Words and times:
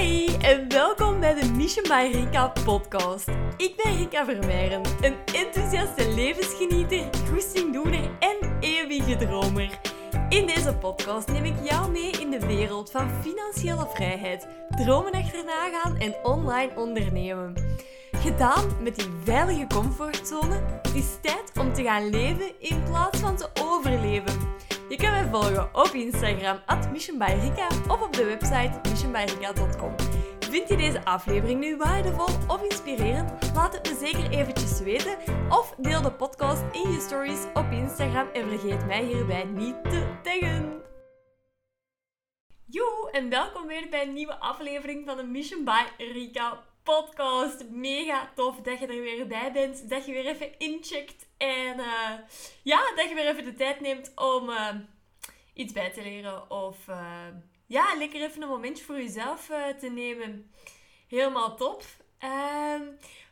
Hi 0.00 0.26
en 0.40 0.68
welkom 0.68 1.20
bij 1.20 1.34
de 1.34 1.50
Mission 1.52 1.84
by 1.88 2.10
Rika 2.12 2.52
podcast. 2.64 3.28
Ik 3.56 3.76
ben 3.82 3.96
Rika 3.96 4.24
Vermeijren, 4.24 4.82
een 5.00 5.14
enthousiaste 5.34 6.14
levensgenieter, 6.14 7.08
goestingdoener 7.30 8.10
en 8.18 8.56
eeuwige 8.60 9.16
dromer. 9.16 9.80
In 10.28 10.46
deze 10.46 10.74
podcast 10.74 11.32
neem 11.32 11.44
ik 11.44 11.54
jou 11.62 11.90
mee 11.90 12.10
in 12.10 12.30
de 12.30 12.46
wereld 12.46 12.90
van 12.90 13.10
financiële 13.22 13.86
vrijheid, 13.94 14.46
dromen 14.68 15.12
achterna 15.12 15.68
gaan 15.70 15.96
en 15.96 16.14
online 16.22 16.70
ondernemen. 16.76 17.54
Gedaan 18.12 18.82
met 18.82 18.96
die 18.96 19.08
veilige 19.24 19.66
comfortzone, 19.66 20.60
het 20.82 20.94
is 20.94 21.06
tijd 21.22 21.52
om 21.60 21.72
te 21.72 21.82
gaan 21.82 22.10
leven 22.10 22.52
in 22.58 22.82
plaats 22.82 23.18
van 23.18 23.36
te 23.36 23.48
overleven. 23.62 24.58
Je 24.90 24.96
kan 24.96 25.10
mij 25.10 25.28
volgen 25.28 25.74
op 25.74 25.90
Instagram, 25.92 26.60
at 26.66 26.90
missionbyrika, 26.90 27.66
of 27.66 28.02
op 28.02 28.12
de 28.12 28.24
website 28.24 28.88
missionbyrika.com. 28.88 29.94
Vind 30.40 30.68
je 30.68 30.76
deze 30.76 31.04
aflevering 31.04 31.60
nu 31.60 31.76
waardevol 31.76 32.28
of 32.48 32.62
inspirerend? 32.62 33.52
Laat 33.54 33.72
het 33.72 33.88
me 33.88 33.98
zeker 34.06 34.30
eventjes 34.30 34.80
weten 34.80 35.16
of 35.48 35.74
deel 35.78 36.02
de 36.02 36.12
podcast 36.12 36.62
in 36.72 36.90
je 36.90 37.00
stories 37.00 37.44
op 37.54 37.70
Instagram 37.70 38.28
en 38.32 38.48
vergeet 38.48 38.86
mij 38.86 39.04
hierbij 39.04 39.44
niet 39.44 39.82
te 39.82 40.18
taggen. 40.22 40.82
Yo 42.66 43.08
en 43.10 43.28
welkom 43.28 43.66
weer 43.66 43.88
bij 43.90 44.02
een 44.02 44.12
nieuwe 44.12 44.40
aflevering 44.40 45.06
van 45.06 45.16
de 45.16 45.24
Mission 45.24 45.64
by 45.64 45.82
Rika 45.98 46.64
podcast. 46.90 47.68
Mega 47.68 48.30
tof 48.34 48.56
dat 48.56 48.78
je 48.78 48.86
er 48.86 49.00
weer 49.00 49.26
bij 49.26 49.52
bent, 49.52 49.88
dat 49.88 50.06
je 50.06 50.12
weer 50.12 50.26
even 50.26 50.58
incheckt 50.58 51.28
en 51.36 51.78
uh, 51.78 52.10
ja, 52.62 52.94
dat 52.96 53.08
je 53.08 53.14
weer 53.14 53.26
even 53.26 53.44
de 53.44 53.54
tijd 53.54 53.80
neemt 53.80 54.12
om 54.14 54.50
uh, 54.50 54.68
iets 55.54 55.72
bij 55.72 55.90
te 55.90 56.02
leren 56.02 56.50
of 56.50 56.88
uh, 56.88 57.26
ja, 57.66 57.96
lekker 57.98 58.22
even 58.22 58.42
een 58.42 58.48
momentje 58.48 58.84
voor 58.84 58.96
jezelf 58.96 59.46
te 59.78 59.90
nemen. 59.90 60.52
Helemaal 61.08 61.56
top. 61.56 61.84
Ehm, 62.18 62.82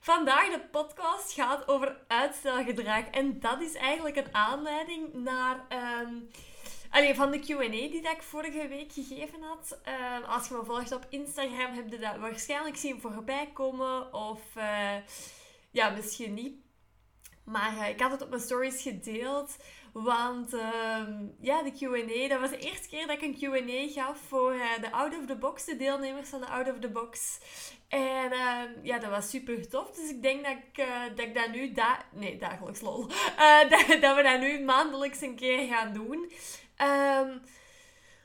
vandaag 0.00 0.50
de 0.50 0.60
podcast 0.70 1.32
gaat 1.32 1.68
over 1.68 1.96
uitstelgedrag 2.08 3.04
en 3.10 3.40
dat 3.40 3.60
is 3.60 3.74
eigenlijk 3.74 4.16
een 4.16 4.34
aanleiding 4.34 5.14
naar 5.14 5.66
um, 6.02 6.30
Allee, 6.90 7.14
van 7.14 7.30
de 7.30 7.38
Q&A 7.38 7.68
die 7.68 8.02
dat 8.02 8.12
ik 8.12 8.22
vorige 8.22 8.68
week 8.68 8.92
gegeven 8.92 9.42
had. 9.42 9.80
Uh, 9.88 10.34
als 10.34 10.48
je 10.48 10.54
me 10.54 10.64
volgt 10.64 10.92
op 10.92 11.06
Instagram, 11.08 11.72
heb 11.72 11.90
je 11.90 11.98
dat 11.98 12.16
waarschijnlijk 12.16 12.76
zien 12.76 13.00
voorbij 13.00 13.50
komen. 13.52 14.14
Of 14.14 14.40
uh, 14.56 14.94
ja, 15.70 15.90
misschien 15.90 16.34
niet. 16.34 16.54
Maar 17.44 17.72
uh, 17.72 17.88
ik 17.88 18.00
had 18.00 18.10
het 18.10 18.22
op 18.22 18.28
mijn 18.28 18.40
stories 18.40 18.82
gedeeld. 18.82 19.56
Want 19.92 20.52
ehm, 20.54 21.26
ja, 21.40 21.62
de 21.62 21.72
Q&A, 21.72 22.28
dat 22.28 22.40
was 22.40 22.50
de 22.50 22.58
eerste 22.58 22.88
keer 22.88 23.06
dat 23.06 23.22
ik 23.22 23.22
een 23.22 23.38
Q&A 23.38 24.02
gaf 24.02 24.18
voor 24.28 24.56
de 24.80 24.92
Out 24.92 25.18
of 25.18 25.26
the 25.26 25.36
Box, 25.36 25.64
de 25.64 25.76
deelnemers 25.76 26.28
van 26.28 26.40
de 26.40 26.46
Out 26.46 26.68
of 26.68 26.78
the 26.78 26.90
Box. 26.90 27.38
En 27.88 28.32
ehm, 28.32 28.70
ja, 28.82 28.98
dat 28.98 29.10
was 29.10 29.30
super 29.30 29.68
tof. 29.68 29.90
Dus 29.90 30.10
ik 30.10 30.22
denk 30.22 30.44
dat 30.44 30.52
ik, 30.52 30.86
dat, 31.16 31.26
ik 31.26 31.34
dat 31.34 31.50
nu, 31.50 31.72
da 31.72 32.04
nee, 32.12 32.36
dagelijks 32.36 32.80
lol, 32.80 33.06
dat, 33.68 33.70
dat 34.00 34.16
we 34.16 34.22
dat 34.22 34.40
nu 34.40 34.60
maandelijks 34.60 35.20
een 35.20 35.36
keer 35.36 35.66
gaan 35.66 35.92
doen. 35.92 36.30
Um, 36.82 37.40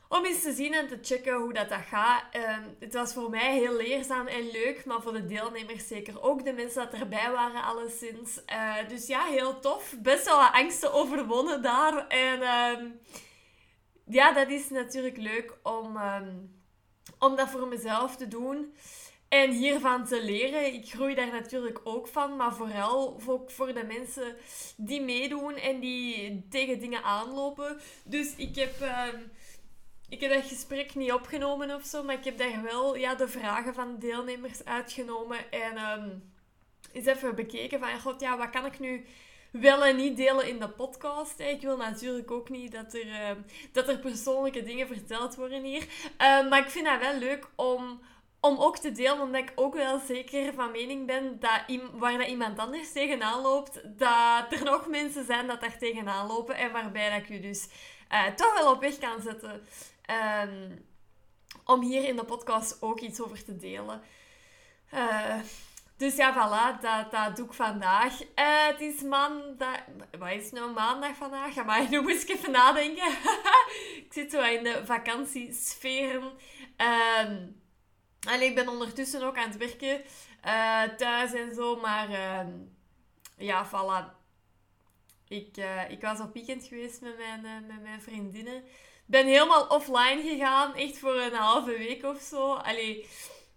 om 0.08 0.24
eens 0.24 0.42
te 0.42 0.52
zien 0.52 0.74
en 0.74 0.88
te 0.88 0.98
checken 1.02 1.36
hoe 1.36 1.52
dat, 1.52 1.68
dat 1.68 1.80
gaat. 1.88 2.22
Um, 2.36 2.76
het 2.80 2.94
was 2.94 3.12
voor 3.12 3.30
mij 3.30 3.52
heel 3.52 3.76
leerzaam 3.76 4.26
en 4.26 4.50
leuk, 4.50 4.84
maar 4.84 5.02
voor 5.02 5.12
de 5.12 5.26
deelnemers 5.26 5.86
zeker 5.86 6.22
ook. 6.22 6.44
De 6.44 6.52
mensen 6.52 6.90
dat 6.90 7.00
erbij 7.00 7.30
waren, 7.30 7.62
alleszins. 7.62 8.40
Uh, 8.52 8.88
dus 8.88 9.06
ja, 9.06 9.24
heel 9.24 9.60
tof. 9.60 9.94
Best 9.98 10.24
wel 10.24 10.38
wat 10.38 10.52
angsten 10.52 10.92
overwonnen 10.92 11.62
daar. 11.62 12.06
En 12.08 12.42
um, 12.42 13.00
ja, 14.06 14.32
dat 14.32 14.48
is 14.48 14.70
natuurlijk 14.70 15.16
leuk 15.16 15.52
om, 15.62 15.98
om 17.18 17.36
dat 17.36 17.48
voor 17.48 17.68
mezelf 17.68 18.16
te 18.16 18.28
doen. 18.28 18.74
En 19.28 19.50
hiervan 19.50 20.04
te 20.06 20.22
leren. 20.22 20.74
Ik 20.74 20.90
groei 20.90 21.14
daar 21.14 21.32
natuurlijk 21.32 21.80
ook 21.84 22.08
van, 22.08 22.36
maar 22.36 22.54
vooral 22.54 23.20
ook 23.26 23.50
voor 23.50 23.74
de 23.74 23.84
mensen 23.84 24.36
die 24.76 25.00
meedoen 25.00 25.56
en 25.56 25.80
die 25.80 26.46
tegen 26.50 26.80
dingen 26.80 27.02
aanlopen. 27.02 27.80
Dus 28.04 28.36
ik 28.36 28.56
heb, 28.56 28.80
uh, 28.80 29.06
ik 30.08 30.20
heb 30.20 30.32
dat 30.32 30.44
gesprek 30.44 30.94
niet 30.94 31.12
opgenomen 31.12 31.74
of 31.74 31.84
zo, 31.84 32.02
maar 32.02 32.14
ik 32.14 32.24
heb 32.24 32.38
daar 32.38 32.62
wel 32.62 32.96
ja, 32.96 33.14
de 33.14 33.28
vragen 33.28 33.74
van 33.74 33.98
deelnemers 33.98 34.64
uitgenomen 34.64 35.52
en 35.52 35.78
um, 35.78 36.32
eens 36.92 37.06
even 37.06 37.34
bekeken 37.34 37.78
van, 37.78 38.00
god 38.00 38.20
ja, 38.20 38.38
wat 38.38 38.50
kan 38.50 38.66
ik 38.66 38.78
nu 38.78 39.04
wel 39.50 39.84
en 39.84 39.96
niet 39.96 40.16
delen 40.16 40.48
in 40.48 40.58
de 40.58 40.68
podcast. 40.68 41.40
Ik 41.40 41.60
wil 41.60 41.76
natuurlijk 41.76 42.30
ook 42.30 42.48
niet 42.48 42.72
dat 42.72 42.94
er, 42.94 43.06
uh, 43.06 43.30
dat 43.72 43.88
er 43.88 43.98
persoonlijke 43.98 44.62
dingen 44.62 44.86
verteld 44.86 45.34
worden 45.34 45.62
hier. 45.62 45.86
Maar 46.18 46.58
ik 46.58 46.70
vind 46.70 46.86
dat 46.86 47.00
wel 47.00 47.18
leuk 47.18 47.48
om 47.54 48.00
om 48.44 48.58
ook 48.58 48.78
te 48.78 48.92
delen, 48.92 49.20
omdat 49.20 49.40
ik 49.40 49.52
ook 49.54 49.74
wel 49.74 49.98
zeker 49.98 50.54
van 50.54 50.70
mening 50.70 51.06
ben 51.06 51.40
dat 51.40 51.60
waar 51.92 52.18
dat 52.18 52.26
iemand 52.26 52.58
anders 52.58 52.92
tegenaan 52.92 53.40
loopt, 53.40 53.80
dat 53.98 54.52
er 54.52 54.64
nog 54.64 54.86
mensen 54.86 55.24
zijn 55.24 55.46
dat 55.46 55.60
daar 55.60 55.78
tegenaan 55.78 56.26
lopen 56.26 56.56
en 56.56 56.72
waarbij 56.72 57.10
dat 57.10 57.18
ik 57.18 57.28
je 57.28 57.40
dus 57.40 57.68
uh, 58.12 58.26
toch 58.26 58.58
wel 58.58 58.72
op 58.72 58.80
weg 58.80 58.98
kan 58.98 59.22
zetten 59.22 59.66
um, 60.42 60.86
om 61.64 61.82
hier 61.82 62.04
in 62.04 62.16
de 62.16 62.24
podcast 62.24 62.82
ook 62.82 63.00
iets 63.00 63.20
over 63.20 63.44
te 63.44 63.56
delen. 63.56 64.02
Uh, 64.94 65.40
dus 65.96 66.16
ja, 66.16 66.32
voilà, 66.32 66.80
dat, 66.80 67.10
dat 67.10 67.36
doe 67.36 67.46
ik 67.46 67.52
vandaag. 67.52 68.22
Uh, 68.22 68.66
het 68.66 68.80
is 68.80 69.02
maandag... 69.02 69.78
Wat 70.18 70.32
is 70.32 70.50
nou 70.50 70.72
maandag 70.72 71.16
vandaag? 71.16 71.64
Maar 71.64 71.88
nu 71.90 72.00
moet 72.00 72.22
ik 72.22 72.28
even 72.28 72.50
nadenken. 72.50 73.08
ik 74.04 74.08
zit 74.10 74.30
zo 74.30 74.42
in 74.42 74.64
de 74.64 74.82
vakantiesferen. 74.84 76.32
Um, 77.26 77.62
Allee, 78.24 78.48
ik 78.48 78.54
ben 78.54 78.68
ondertussen 78.68 79.22
ook 79.22 79.36
aan 79.36 79.48
het 79.48 79.56
werken 79.56 80.02
uh, 80.44 80.82
thuis 80.82 81.32
en 81.32 81.54
zo, 81.54 81.76
maar 81.76 82.10
uh, 82.10 82.40
ja, 83.36 83.66
voilà. 83.66 84.22
Ik, 85.28 85.56
uh, 85.56 85.90
ik 85.90 86.00
was 86.00 86.20
op 86.20 86.34
weekend 86.34 86.64
geweest 86.64 87.00
met 87.00 87.16
mijn, 87.16 87.66
met 87.66 87.82
mijn 87.82 88.02
vriendinnen. 88.02 88.62
Ben 89.06 89.26
helemaal 89.26 89.66
offline 89.66 90.22
gegaan, 90.22 90.74
echt 90.74 90.98
voor 90.98 91.14
een 91.14 91.34
halve 91.34 91.78
week 91.78 92.04
of 92.04 92.20
zo. 92.20 92.54
Allee, 92.54 93.08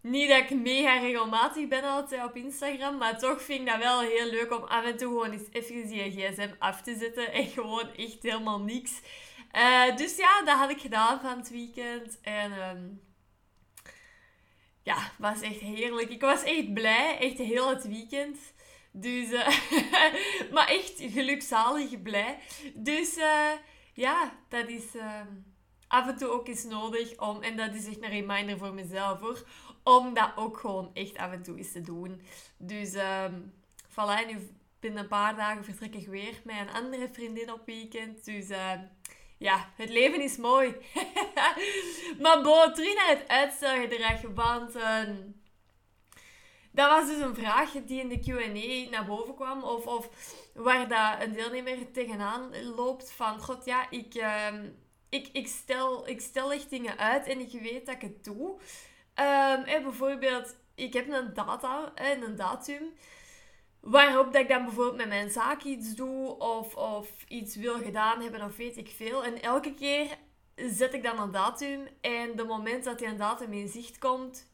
niet 0.01 0.29
dat 0.29 0.37
ik 0.37 0.49
mega 0.49 0.99
regelmatig 0.99 1.67
ben 1.67 1.83
altijd 1.83 2.23
op 2.23 2.35
Instagram, 2.35 2.97
maar 2.97 3.19
toch 3.19 3.41
vind 3.41 3.59
ik 3.59 3.67
dat 3.67 3.77
wel 3.77 3.99
heel 3.99 4.29
leuk 4.29 4.51
om 4.51 4.63
af 4.63 4.85
en 4.85 4.97
toe 4.97 5.07
gewoon 5.07 5.31
eens 5.31 5.47
even 5.51 5.87
die 5.87 6.11
gsm 6.11 6.49
af 6.59 6.81
te 6.81 6.95
zetten 6.95 7.31
en 7.31 7.47
gewoon 7.47 7.93
echt 7.95 8.23
helemaal 8.23 8.59
niks. 8.59 8.91
dus 9.95 10.17
ja, 10.17 10.41
dat 10.43 10.57
had 10.57 10.69
ik 10.69 10.81
gedaan 10.81 11.21
van 11.21 11.37
het 11.37 11.49
weekend 11.49 12.19
en... 12.21 12.51
Um, 12.51 13.06
ja, 14.87 15.11
was 15.17 15.41
echt 15.41 15.59
heerlijk. 15.59 16.09
Ik 16.09 16.21
was 16.21 16.43
echt 16.43 16.73
blij, 16.73 17.17
echt 17.19 17.37
heel 17.37 17.69
het 17.69 17.87
weekend. 17.87 18.37
Dus, 18.91 19.31
uh, 19.31 19.47
maar 20.53 20.67
echt 20.67 20.93
gelukzalig 20.97 22.01
blij. 22.01 22.37
Dus 22.73 23.17
uh, 23.17 23.51
ja, 23.93 24.31
dat 24.49 24.67
is 24.67 24.95
uh, 24.95 25.21
af 25.87 26.07
en 26.07 26.17
toe 26.17 26.27
ook 26.27 26.47
eens 26.47 26.63
nodig 26.63 27.19
om, 27.19 27.41
en 27.41 27.57
dat 27.57 27.73
is 27.73 27.87
echt 27.87 28.03
een 28.03 28.09
reminder 28.09 28.57
voor 28.57 28.73
mezelf 28.73 29.19
hoor, 29.19 29.47
om 29.83 30.13
dat 30.13 30.31
ook 30.35 30.57
gewoon 30.57 30.89
echt 30.93 31.17
af 31.17 31.31
en 31.31 31.43
toe 31.43 31.57
eens 31.57 31.71
te 31.71 31.81
doen. 31.81 32.21
Dus 32.57 32.93
um, 32.93 33.53
voilà, 33.89 34.27
nu 34.27 34.49
binnen 34.79 35.03
een 35.03 35.07
paar 35.09 35.35
dagen 35.35 35.63
vertrek 35.63 35.95
ik 35.95 36.07
weer 36.07 36.41
met 36.43 36.55
een 36.59 36.73
andere 36.73 37.09
vriendin 37.11 37.51
op 37.51 37.65
weekend. 37.65 38.25
Dus 38.25 38.49
ja, 39.37 39.73
het 39.75 39.89
leven 39.89 40.21
is 40.21 40.37
mooi. 40.37 40.75
maar 42.21 42.41
bo, 42.41 42.71
terug 42.71 42.95
naar 42.95 43.09
het 43.09 43.27
uitstelgedrag. 43.27 44.21
Want 44.21 44.75
uh, 44.75 45.01
dat 46.71 46.89
was 46.89 47.07
dus 47.07 47.19
een 47.19 47.35
vraag 47.35 47.71
die 47.71 47.99
in 47.99 48.07
de 48.07 48.19
Q&A 48.19 48.89
naar 48.89 49.05
boven 49.05 49.35
kwam. 49.35 49.63
Of, 49.63 49.85
of 49.85 50.09
waar 50.53 50.87
dat 50.87 51.21
een 51.21 51.33
deelnemer 51.33 51.91
tegenaan 51.91 52.73
loopt 52.75 53.11
van... 53.11 53.39
God, 53.39 53.65
ja, 53.65 53.89
ik, 53.89 54.15
uh, 54.15 54.47
ik, 55.09 55.29
ik, 55.31 55.47
stel, 55.47 56.07
ik 56.07 56.21
stel 56.21 56.53
echt 56.53 56.69
dingen 56.69 56.97
uit 56.97 57.27
en 57.27 57.39
ik 57.39 57.61
weet 57.61 57.85
dat 57.85 57.95
ik 57.95 58.01
het 58.01 58.23
doe. 58.23 58.49
Um, 59.15 59.83
bijvoorbeeld, 59.83 60.55
ik 60.75 60.93
heb 60.93 61.09
een 61.09 61.33
data, 61.33 61.91
een 61.95 62.35
datum... 62.35 62.93
Waarop 63.89 64.33
dat 64.33 64.41
ik 64.41 64.47
dan 64.47 64.63
bijvoorbeeld 64.63 64.97
met 64.97 65.07
mijn 65.07 65.29
zaak 65.29 65.63
iets 65.63 65.95
doe 65.95 66.37
of, 66.37 66.75
of 66.75 67.09
iets 67.27 67.55
wil 67.55 67.77
gedaan 67.77 68.21
hebben 68.21 68.41
of 68.41 68.57
weet 68.57 68.77
ik 68.77 68.87
veel. 68.95 69.23
En 69.23 69.41
elke 69.41 69.73
keer 69.73 70.17
zet 70.55 70.93
ik 70.93 71.03
dan 71.03 71.19
een 71.19 71.31
datum 71.31 71.87
en 72.01 72.35
de 72.35 72.43
moment 72.43 72.83
dat 72.83 72.99
die 72.99 73.07
een 73.07 73.17
datum 73.17 73.53
in 73.53 73.67
zicht 73.67 73.97
komt, 73.97 74.51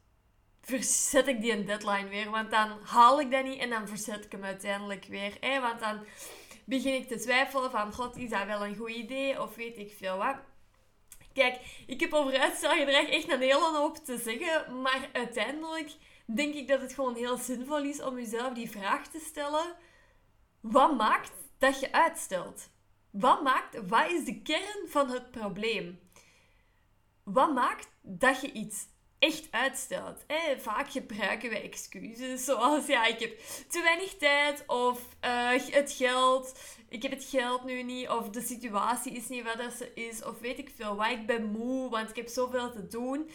verzet 0.62 1.27
ik 1.27 1.41
die 1.41 1.51
een 1.51 1.65
deadline 1.65 2.07
weer. 2.07 2.30
Want 2.30 2.51
dan 2.51 2.80
haal 2.83 3.19
ik 3.19 3.31
dat 3.31 3.44
niet 3.44 3.59
en 3.59 3.69
dan 3.69 3.88
verzet 3.88 4.25
ik 4.25 4.31
hem 4.31 4.44
uiteindelijk 4.44 5.06
weer. 5.06 5.38
Hè? 5.39 5.59
Want 5.59 5.79
dan 5.79 6.06
begin 6.65 6.94
ik 6.94 7.07
te 7.07 7.19
twijfelen 7.19 7.71
van, 7.71 7.94
god, 7.94 8.18
is 8.18 8.29
dat 8.29 8.45
wel 8.45 8.65
een 8.65 8.75
goed 8.75 8.89
idee 8.89 9.41
of 9.41 9.56
weet 9.56 9.77
ik 9.77 9.94
veel 9.97 10.18
wat. 10.18 10.36
Kijk, 11.33 11.59
ik 11.88 12.00
heb 12.00 12.13
over 12.13 12.39
uitstelgedrag 12.39 13.09
echt 13.09 13.31
een 13.31 13.41
hele 13.41 13.77
hoop 13.77 13.97
te 13.97 14.18
zeggen, 14.18 14.81
maar 14.81 15.09
uiteindelijk 15.12 15.91
denk 16.25 16.53
ik 16.53 16.67
dat 16.67 16.81
het 16.81 16.93
gewoon 16.93 17.15
heel 17.15 17.37
zinvol 17.37 17.83
is 17.83 18.01
om 18.01 18.17
jezelf 18.17 18.53
die 18.53 18.69
vraag 18.69 19.07
te 19.07 19.19
stellen: 19.19 19.75
wat 20.59 20.97
maakt 20.97 21.31
dat 21.57 21.79
je 21.79 21.91
uitstelt? 21.91 22.69
Wat 23.09 23.43
maakt, 23.43 23.87
wat 23.87 24.11
is 24.11 24.25
de 24.25 24.41
kern 24.41 24.87
van 24.87 25.09
het 25.09 25.31
probleem? 25.31 25.99
Wat 27.23 27.53
maakt 27.53 27.89
dat 28.01 28.41
je 28.41 28.51
iets 28.51 28.87
echt 29.23 29.47
uitstelt. 29.51 30.23
Hè? 30.27 30.59
Vaak 30.59 30.91
gebruiken 30.91 31.49
we 31.49 31.59
excuses 31.59 32.45
zoals 32.45 32.85
ja, 32.85 33.05
ik 33.05 33.19
heb 33.19 33.39
te 33.69 33.81
weinig 33.81 34.17
tijd 34.17 34.63
of 34.67 34.99
uh, 35.25 35.51
het 35.51 35.91
geld, 35.91 36.59
ik 36.89 37.01
heb 37.01 37.11
het 37.11 37.23
geld 37.23 37.63
nu 37.63 37.83
niet 37.83 38.09
of 38.09 38.29
de 38.29 38.41
situatie 38.41 39.11
is 39.11 39.27
niet 39.27 39.43
wat 39.43 39.73
ze 39.73 39.93
is 39.93 40.23
of 40.23 40.39
weet 40.39 40.57
ik 40.57 40.71
veel 40.75 40.95
wat, 40.95 41.09
ik 41.09 41.25
ben 41.25 41.45
moe 41.45 41.89
want 41.89 42.09
ik 42.09 42.15
heb 42.15 42.27
zoveel 42.27 42.71
te 42.71 42.87
doen. 42.87 43.29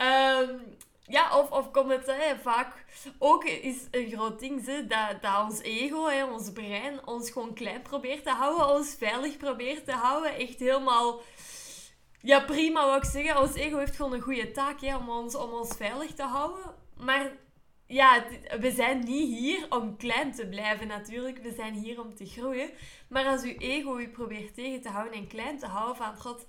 Um, 0.00 0.60
ja, 1.06 1.38
of, 1.38 1.50
of 1.50 1.70
komt 1.70 1.90
het 1.90 2.06
hè, 2.06 2.38
vaak 2.38 2.84
ook 3.18 3.44
is 3.44 3.86
een 3.90 4.10
groot 4.10 4.40
ding 4.40 4.66
hè, 4.66 4.86
dat, 4.86 5.22
dat 5.22 5.44
ons 5.44 5.60
ego, 5.60 6.06
hè, 6.06 6.24
ons 6.24 6.52
brein, 6.52 7.06
ons 7.06 7.30
gewoon 7.30 7.54
klein 7.54 7.82
probeert 7.82 8.24
te 8.24 8.30
houden, 8.30 8.68
ons 8.68 8.94
veilig 8.98 9.36
probeert 9.36 9.84
te 9.84 9.92
houden. 9.92 10.34
Echt 10.34 10.58
helemaal, 10.58 11.20
ja 12.20 12.40
prima 12.40 12.86
wou 12.86 12.96
ik 12.96 13.04
zeggen. 13.04 13.40
Ons 13.40 13.54
ego 13.54 13.78
heeft 13.78 13.96
gewoon 13.96 14.12
een 14.12 14.20
goede 14.20 14.50
taak 14.50 14.80
hè, 14.80 14.96
om, 14.96 15.08
ons, 15.08 15.34
om 15.34 15.52
ons 15.52 15.76
veilig 15.76 16.14
te 16.14 16.22
houden. 16.22 16.74
Maar 16.96 17.32
ja, 17.86 18.24
we 18.60 18.70
zijn 18.70 18.98
niet 18.98 19.38
hier 19.38 19.66
om 19.68 19.96
klein 19.96 20.32
te 20.32 20.46
blijven 20.46 20.86
natuurlijk. 20.86 21.38
We 21.38 21.52
zijn 21.52 21.74
hier 21.74 22.00
om 22.00 22.14
te 22.14 22.26
groeien. 22.26 22.70
Maar 23.08 23.26
als 23.26 23.42
uw 23.42 23.56
ego 23.58 23.98
u 23.98 24.08
probeert 24.08 24.54
tegen 24.54 24.80
te 24.80 24.88
houden 24.88 25.18
en 25.18 25.26
klein 25.26 25.58
te 25.58 25.66
houden 25.66 25.96
van... 25.96 26.16
God, 26.16 26.44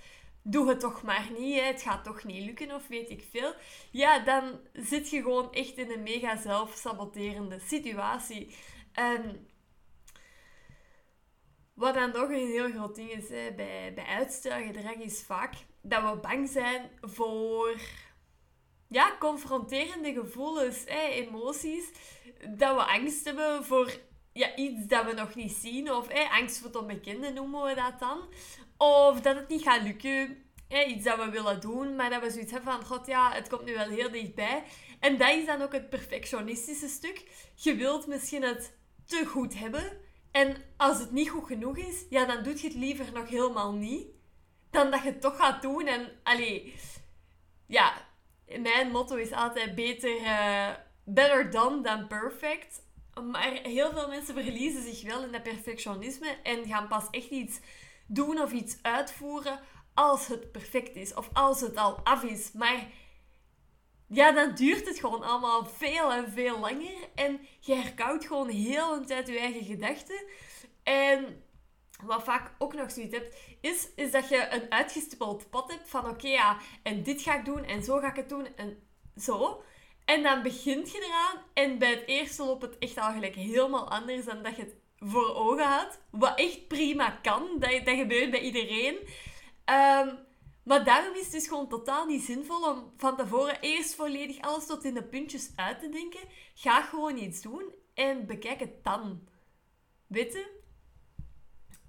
doe 0.48 0.70
het 0.70 0.80
toch 0.80 1.02
maar 1.02 1.30
niet, 1.38 1.60
hè. 1.60 1.62
het 1.62 1.82
gaat 1.82 2.04
toch 2.04 2.24
niet 2.24 2.46
lukken 2.46 2.72
of 2.72 2.88
weet 2.88 3.10
ik 3.10 3.28
veel. 3.32 3.54
Ja, 3.92 4.20
dan 4.20 4.60
zit 4.74 5.10
je 5.10 5.22
gewoon 5.22 5.54
echt 5.54 5.78
in 5.78 5.92
een 5.92 6.04
mega 6.04 6.38
zelfsaboterende 6.38 7.60
situatie. 7.60 8.56
En 8.92 9.48
wat 11.74 11.94
dan 11.94 12.12
nog 12.12 12.30
een 12.30 12.48
heel 12.48 12.72
groot 12.72 12.96
ding 12.96 13.10
is 13.10 13.28
bij, 13.28 13.92
bij 13.96 14.06
uitstelgedrag, 14.06 14.96
is 14.96 15.24
vaak 15.24 15.54
dat 15.82 16.04
we 16.04 16.18
bang 16.18 16.50
zijn 16.50 16.90
voor 17.02 17.80
ja, 18.88 19.16
confronterende 19.20 20.14
gevoelens, 20.14 20.84
hè, 20.86 21.08
emoties. 21.08 21.92
Dat 22.50 22.76
we 22.76 22.86
angst 22.86 23.26
hebben 23.26 23.66
voor 23.66 23.94
ja, 24.34 24.56
iets 24.56 24.88
dat 24.88 25.06
we 25.06 25.14
nog 25.14 25.36
niet 25.36 25.52
zien. 25.52 25.92
Of 25.92 26.08
hè, 26.08 26.24
angst 26.30 26.58
voor 26.58 26.68
het 26.68 26.76
onbekende 26.76 27.32
noemen 27.32 27.64
we 27.64 27.76
dat 27.76 28.00
dan. 28.00 28.20
Of 28.78 29.22
dat 29.22 29.36
het 29.36 29.48
niet 29.48 29.64
gaat 29.64 29.82
lukken. 29.82 30.44
iets 30.88 31.04
dat 31.04 31.18
we 31.18 31.30
willen 31.30 31.62
doen, 31.62 31.96
maar 31.96 32.10
dat 32.10 32.22
we 32.22 32.30
zoiets 32.30 32.52
hebben 32.52 32.74
van... 32.74 32.86
God, 32.86 33.08
ja, 33.08 33.32
het 33.32 33.50
komt 33.50 33.66
nu 33.66 33.74
wel 33.74 33.90
heel 33.90 34.12
dichtbij. 34.12 34.64
En 35.00 35.18
dat 35.18 35.30
is 35.30 35.46
dan 35.46 35.62
ook 35.62 35.72
het 35.72 35.90
perfectionistische 35.90 36.88
stuk. 36.88 37.24
Je 37.56 37.76
wilt 37.76 38.08
misschien 38.08 38.44
het 38.44 38.78
te 39.06 39.26
goed 39.26 39.60
hebben. 39.60 39.98
En 40.32 40.56
als 40.78 41.00
het 41.00 41.12
niet 41.12 41.30
goed 41.30 41.46
genoeg 41.48 41.78
is, 41.78 42.06
ja, 42.10 42.26
dan 42.26 42.44
doe 42.44 42.62
je 42.62 42.68
het 42.68 42.76
liever 42.76 43.06
nog 43.14 43.30
helemaal 43.30 43.74
niet. 43.74 44.08
Dan 44.70 44.92
dat 44.92 45.02
je 45.02 45.10
het 45.10 45.22
toch 45.22 45.38
gaat 45.38 45.62
doen. 45.62 45.88
En, 45.88 46.12
allee... 46.24 46.76
Ja, 47.68 47.94
mijn 48.46 48.92
motto 48.92 49.16
is 49.16 49.32
altijd 49.32 49.76
beter... 49.76 50.22
Uh, 50.22 50.70
better 51.06 51.52
done 51.52 51.82
than 51.82 52.08
perfect. 52.08 52.84
Maar 53.32 53.60
heel 53.64 53.92
veel 53.92 54.08
mensen 54.08 54.34
verliezen 54.34 54.84
zich 54.84 55.02
wel 55.04 55.24
in 55.24 55.32
dat 55.32 55.44
perfectionisme 55.44 56.38
en 56.44 56.66
gaan 56.66 56.88
pas 56.88 57.08
echt 57.12 57.30
iets 57.30 57.60
doen 58.06 58.40
of 58.40 58.52
iets 58.52 58.78
uitvoeren 58.82 59.60
als 59.94 60.28
het 60.28 60.52
perfect 60.52 60.96
is 60.96 61.14
of 61.14 61.30
als 61.34 61.62
het 61.62 61.76
al 61.76 62.00
af 62.04 62.24
is. 62.24 62.52
Maar 62.52 62.88
ja, 64.08 64.32
dan 64.32 64.56
duurt 64.56 64.88
het 64.88 65.00
gewoon 65.00 65.24
allemaal 65.24 65.66
veel 65.66 66.14
en 66.14 66.32
veel 66.32 66.60
langer 66.60 67.10
en 67.16 67.40
je 67.60 67.74
herkoudt 67.74 68.28
gewoon 68.28 68.50
heel 68.50 68.96
een 68.96 69.06
tijd 69.06 69.28
je 69.28 69.40
eigen 69.40 69.66
gedachten. 69.66 70.24
En 70.84 71.44
wat 72.04 72.24
vaak 72.24 72.52
ook 72.58 72.74
nog 72.74 72.92
zoiets 72.92 73.16
hebt, 73.16 73.38
is, 73.62 73.90
is 73.96 74.12
dat 74.12 74.30
je 74.30 74.48
een 74.50 74.72
uitgestippeld 74.72 75.50
pad 75.50 75.72
hebt 75.72 75.90
van 75.90 76.10
oké, 76.10 76.28
ja, 76.28 76.58
en 76.84 77.04
dit 77.04 77.22
ga 77.22 77.38
ik 77.38 77.46
doen 77.46 77.64
en 77.64 77.84
zo 77.84 78.00
ga 78.00 78.10
ik 78.10 78.16
het 78.16 78.30
doen 78.30 78.48
en 78.56 78.88
zo. 79.18 79.64
En 80.06 80.24
dan 80.24 80.44
begint 80.44 80.92
je 80.92 80.98
eraan 80.98 81.44
en 81.54 81.78
bij 81.78 81.90
het 81.90 82.04
eerste 82.06 82.44
loopt 82.44 82.62
het 82.62 82.78
echt 82.78 82.98
al 82.98 83.12
gelijk 83.12 83.36
helemaal 83.36 83.90
anders 83.90 84.26
dan 84.26 84.44
dat 84.44 84.56
je 84.56 84.62
het 84.62 84.76
voor 85.00 85.36
ogen 85.36 85.66
had. 85.66 86.00
Wat 86.10 86.40
echt 86.40 86.68
prima 86.68 87.10
kan. 87.10 87.48
Dat, 87.60 87.86
dat 87.86 87.96
gebeurt 87.96 88.32
bij 88.32 88.42
iedereen. 88.42 88.96
Um, 89.66 90.24
maar 90.64 90.84
daarom 90.84 91.14
is 91.14 91.24
het 91.24 91.32
dus 91.32 91.48
gewoon 91.48 91.68
totaal 91.68 92.06
niet 92.06 92.24
zinvol 92.24 92.70
om 92.70 92.94
van 92.98 93.16
tevoren 93.16 93.60
eerst 93.62 93.96
volledig 93.96 94.42
alles 94.42 94.66
tot 94.66 94.84
in 94.84 94.94
de 94.94 95.04
puntjes 95.04 95.52
uit 95.56 95.80
te 95.80 95.90
denken. 95.90 96.20
Ga 96.54 96.82
gewoon 96.82 97.18
iets 97.18 97.42
doen 97.42 97.74
en 97.94 98.26
bekijk 98.26 98.60
het 98.60 98.84
dan. 98.84 99.28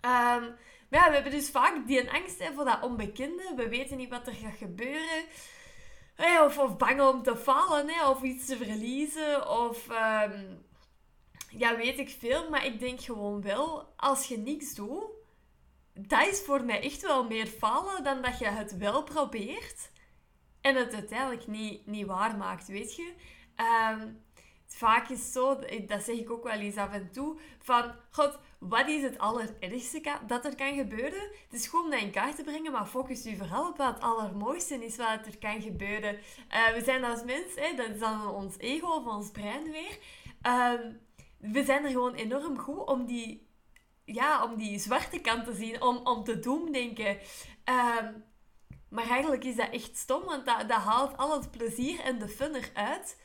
Um, 0.06 0.56
maar 0.90 1.00
ja, 1.00 1.08
we 1.08 1.14
hebben 1.14 1.32
dus 1.32 1.50
vaak 1.50 1.86
die 1.86 2.10
angst 2.10 2.38
hè, 2.38 2.52
voor 2.52 2.64
dat 2.64 2.82
onbekende. 2.82 3.52
We 3.56 3.68
weten 3.68 3.96
niet 3.96 4.10
wat 4.10 4.26
er 4.26 4.34
gaat 4.34 4.56
gebeuren. 4.56 5.24
Of, 6.44 6.58
of 6.58 6.76
bang 6.76 7.00
om 7.00 7.22
te 7.22 7.36
vallen, 7.36 7.88
hè, 7.88 8.08
of 8.08 8.22
iets 8.22 8.46
te 8.46 8.56
verliezen. 8.56 9.48
Of 9.48 9.88
um, 9.88 10.65
ja, 11.58 11.76
weet 11.76 11.98
ik 11.98 12.08
veel. 12.08 12.50
Maar 12.50 12.66
ik 12.66 12.78
denk 12.78 13.00
gewoon 13.00 13.42
wel, 13.42 13.92
als 13.96 14.26
je 14.26 14.38
niks 14.38 14.74
doet, 14.74 15.04
dat 15.94 16.26
is 16.26 16.40
voor 16.40 16.64
mij 16.64 16.82
echt 16.82 17.02
wel 17.02 17.24
meer 17.24 17.46
falen 17.46 18.04
dan 18.04 18.22
dat 18.22 18.38
je 18.38 18.46
het 18.46 18.76
wel 18.76 19.02
probeert 19.02 19.90
en 20.60 20.76
het 20.76 20.94
uiteindelijk 20.94 21.46
niet, 21.46 21.86
niet 21.86 22.06
waar 22.06 22.36
maakt, 22.36 22.68
weet 22.68 22.96
je. 22.96 23.12
Um, 23.90 24.24
vaak 24.66 25.08
is 25.08 25.32
zo, 25.32 25.58
dat 25.86 26.02
zeg 26.02 26.16
ik 26.16 26.30
ook 26.30 26.44
wel 26.44 26.58
eens 26.58 26.76
af 26.76 26.92
en 26.92 27.10
toe, 27.10 27.38
van, 27.58 27.92
god, 28.10 28.38
wat 28.58 28.88
is 28.88 29.02
het 29.02 29.18
allerergste 29.18 30.18
dat 30.26 30.44
er 30.44 30.54
kan 30.54 30.74
gebeuren? 30.74 31.30
Het 31.48 31.52
is 31.60 31.66
gewoon 31.66 31.90
dat 31.90 32.00
in 32.00 32.10
kaart 32.10 32.36
te 32.36 32.42
brengen, 32.42 32.72
maar 32.72 32.86
focus 32.86 33.22
je 33.22 33.36
vooral 33.36 33.68
op 33.68 33.76
wat 33.76 33.94
het 33.94 34.02
allermooiste 34.02 34.84
is 34.84 34.96
wat 34.96 35.26
er 35.26 35.38
kan 35.38 35.62
gebeuren. 35.62 36.14
Uh, 36.14 36.68
we 36.74 36.82
zijn 36.84 37.04
als 37.04 37.24
mens, 37.24 37.54
hè, 37.54 37.74
dat 37.74 37.88
is 37.88 37.98
dan 37.98 38.28
ons 38.28 38.58
ego 38.58 38.86
of 38.86 39.06
ons 39.06 39.30
brein 39.30 39.70
weer. 39.70 39.98
Um, 40.42 41.00
we 41.38 41.64
zijn 41.64 41.84
er 41.84 41.90
gewoon 41.90 42.14
enorm 42.14 42.58
goed 42.58 42.86
om 42.86 43.06
die, 43.06 43.50
ja, 44.04 44.44
om 44.44 44.56
die 44.56 44.78
zwarte 44.78 45.18
kant 45.18 45.44
te 45.44 45.54
zien, 45.54 45.82
om, 45.82 45.96
om 45.96 46.24
te 46.24 46.38
doemdenken. 46.38 47.18
Um, 47.64 48.24
maar 48.88 49.08
eigenlijk 49.08 49.44
is 49.44 49.56
dat 49.56 49.70
echt 49.70 49.96
stom, 49.96 50.24
want 50.24 50.46
dat, 50.46 50.68
dat 50.68 50.78
haalt 50.78 51.16
al 51.16 51.40
het 51.40 51.50
plezier 51.50 52.00
en 52.00 52.18
de 52.18 52.28
fun 52.28 52.54
eruit. 52.54 53.20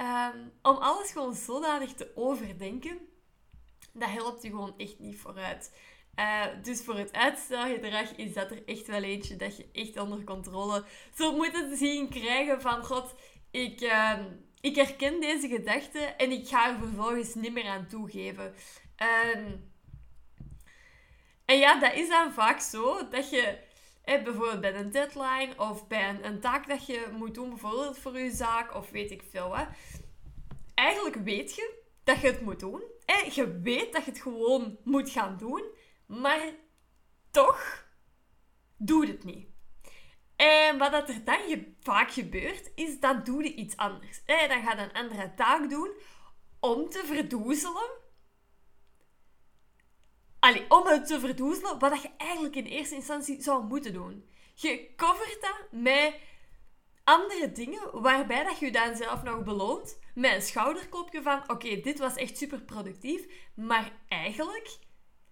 Um, 0.00 0.52
om 0.62 0.76
alles 0.76 1.10
gewoon 1.10 1.34
zodanig 1.34 1.92
te 1.92 2.12
overdenken, 2.14 2.98
dat 3.92 4.08
helpt 4.08 4.42
je 4.42 4.48
gewoon 4.48 4.74
echt 4.76 4.98
niet 4.98 5.18
vooruit. 5.18 5.72
Uh, 6.18 6.44
dus 6.62 6.82
voor 6.82 6.96
het 6.96 7.12
uitstelgedrag 7.12 8.16
is 8.16 8.32
dat 8.32 8.50
er 8.50 8.62
echt 8.66 8.86
wel 8.86 9.02
eentje 9.02 9.36
dat 9.36 9.56
je 9.56 9.68
echt 9.72 9.98
onder 9.98 10.24
controle 10.24 10.84
zult 11.14 11.36
moeten 11.36 11.76
zien 11.76 12.08
krijgen 12.08 12.60
van... 12.60 12.84
God, 12.84 13.14
ik, 13.50 13.80
uh, 13.80 14.18
ik 14.60 14.74
herken 14.74 15.20
deze 15.20 15.48
gedachte 15.48 15.98
en 15.98 16.30
ik 16.30 16.48
ga 16.48 16.68
er 16.68 16.78
vervolgens 16.78 17.34
niet 17.34 17.52
meer 17.52 17.68
aan 17.68 17.86
toegeven. 17.86 18.54
Um, 19.34 19.72
en 21.44 21.58
ja, 21.58 21.80
dat 21.80 21.94
is 21.94 22.08
dan 22.08 22.32
vaak 22.32 22.60
zo 22.60 23.08
dat 23.08 23.30
je 23.30 23.58
bijvoorbeeld 24.04 24.60
bij 24.60 24.74
een 24.74 24.90
deadline 24.90 25.52
of 25.56 25.86
bij 25.86 26.08
een, 26.08 26.26
een, 26.26 26.40
taak 26.40 26.68
dat 26.68 26.86
je 26.86 27.08
moet 27.12 27.34
doen, 27.34 27.48
bijvoorbeeld 27.48 27.98
voor 27.98 28.18
je 28.18 28.30
zaak 28.30 28.74
of 28.74 28.90
weet 28.90 29.10
ik 29.10 29.22
veel 29.30 29.48
wat. 29.48 29.66
Eigenlijk 30.74 31.16
weet 31.16 31.54
je 31.54 31.82
dat 32.04 32.20
je 32.20 32.26
het 32.26 32.40
moet 32.40 32.60
doen. 32.60 32.82
Hè? 33.04 33.30
Je 33.32 33.60
weet 33.60 33.92
dat 33.92 34.04
je 34.04 34.10
het 34.10 34.20
gewoon 34.20 34.78
moet 34.84 35.10
gaan 35.10 35.36
doen, 35.36 35.62
maar 36.06 36.52
toch 37.30 37.86
doe 38.76 39.06
het 39.06 39.24
niet. 39.24 39.49
En 40.40 40.78
wat 40.78 40.92
dat 40.92 41.08
er 41.08 41.24
dan 41.24 41.64
vaak 41.80 42.10
gebeurt, 42.10 42.70
is 42.74 43.00
dan 43.00 43.24
doe 43.24 43.42
je 43.42 43.54
iets 43.54 43.76
anders. 43.76 44.24
Dan 44.24 44.62
ga 44.62 44.72
je 44.72 44.82
een 44.82 44.92
andere 44.92 45.34
taak 45.34 45.70
doen 45.70 45.90
om 46.60 46.88
te 46.88 47.02
verdoezelen. 47.04 47.90
Allee, 50.38 50.64
om 50.68 50.86
het 50.86 51.06
te 51.06 51.20
verdoezelen 51.20 51.78
wat 51.78 52.02
je 52.02 52.10
eigenlijk 52.16 52.56
in 52.56 52.64
eerste 52.64 52.94
instantie 52.94 53.42
zou 53.42 53.64
moeten 53.64 53.92
doen. 53.92 54.28
Je 54.54 54.94
covert 54.96 55.40
dat 55.40 55.66
met 55.70 56.14
andere 57.04 57.52
dingen 57.52 58.00
waarbij 58.00 58.44
dat 58.44 58.58
je 58.58 58.72
dan 58.72 58.96
zelf 58.96 59.22
nog 59.22 59.42
beloont 59.42 59.98
met 60.14 60.32
een 60.34 60.42
schouderklopje 60.42 61.22
van 61.22 61.50
oké, 61.50 61.80
dit 61.80 61.98
was 61.98 62.14
echt 62.14 62.36
super 62.38 62.62
productief, 62.62 63.26
maar 63.54 63.92
eigenlijk 64.08 64.78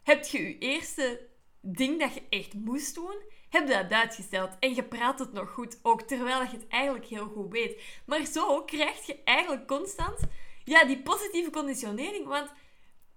heb 0.03 0.25
je 0.25 0.43
je 0.43 0.59
eerste 0.59 1.29
ding 1.61 2.01
dat 2.01 2.15
je 2.15 2.23
echt 2.29 2.55
moest 2.55 2.95
doen, 2.95 3.23
heb 3.49 3.69
je 3.69 3.75
dat 3.75 3.93
uitgesteld 3.93 4.51
en 4.61 4.75
je 4.75 4.83
praat 4.83 5.19
het 5.19 5.33
nog 5.33 5.51
goed 5.51 5.79
ook, 5.83 6.03
terwijl 6.03 6.43
je 6.43 6.49
het 6.49 6.69
eigenlijk 6.69 7.07
heel 7.07 7.27
goed 7.27 7.53
weet. 7.53 7.83
Maar 8.07 8.25
zo 8.25 8.63
krijg 8.65 9.07
je 9.07 9.23
eigenlijk 9.25 9.67
constant 9.67 10.21
ja, 10.65 10.85
die 10.85 11.03
positieve 11.03 11.51
conditionering, 11.51 12.27
want 12.27 12.51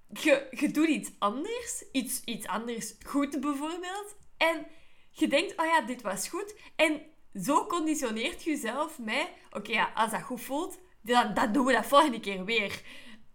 je, 0.07 0.47
je 0.51 0.71
doet 0.71 0.88
iets 0.88 1.11
anders, 1.19 1.83
iets, 1.91 2.23
iets 2.23 2.47
anders 2.47 2.95
goed 3.05 3.39
bijvoorbeeld, 3.39 4.15
en 4.38 4.67
je 5.11 5.27
denkt, 5.27 5.57
oh 5.57 5.65
ja, 5.65 5.81
dit 5.81 6.01
was 6.01 6.27
goed, 6.27 6.55
en 6.75 7.01
zo 7.41 7.65
conditioneert 7.65 8.43
je 8.43 8.50
jezelf 8.50 9.00
met, 9.00 9.27
oké, 9.51 9.71
ja, 9.71 9.91
als 9.95 10.11
dat 10.11 10.21
goed 10.21 10.41
voelt, 10.41 10.79
dan, 11.01 11.33
dan 11.33 11.51
doen 11.51 11.65
we 11.65 11.73
dat 11.73 11.85
volgende 11.85 12.19
keer 12.19 12.45
weer. 12.45 12.81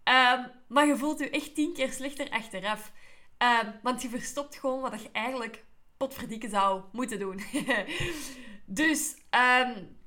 Um, 0.03 0.51
maar 0.67 0.85
je 0.85 0.97
voelt 0.97 1.19
je 1.19 1.29
echt 1.29 1.55
tien 1.55 1.73
keer 1.73 1.91
slechter 1.91 2.29
achteraf. 2.29 2.91
Um, 3.37 3.79
want 3.83 4.01
je 4.01 4.09
verstopt 4.09 4.55
gewoon 4.55 4.81
wat 4.81 5.01
je 5.01 5.09
eigenlijk 5.11 5.65
potverdikken 5.97 6.49
zou 6.49 6.81
moeten 6.91 7.19
doen. 7.19 7.41
dus, 8.65 9.15
um, 9.15 9.97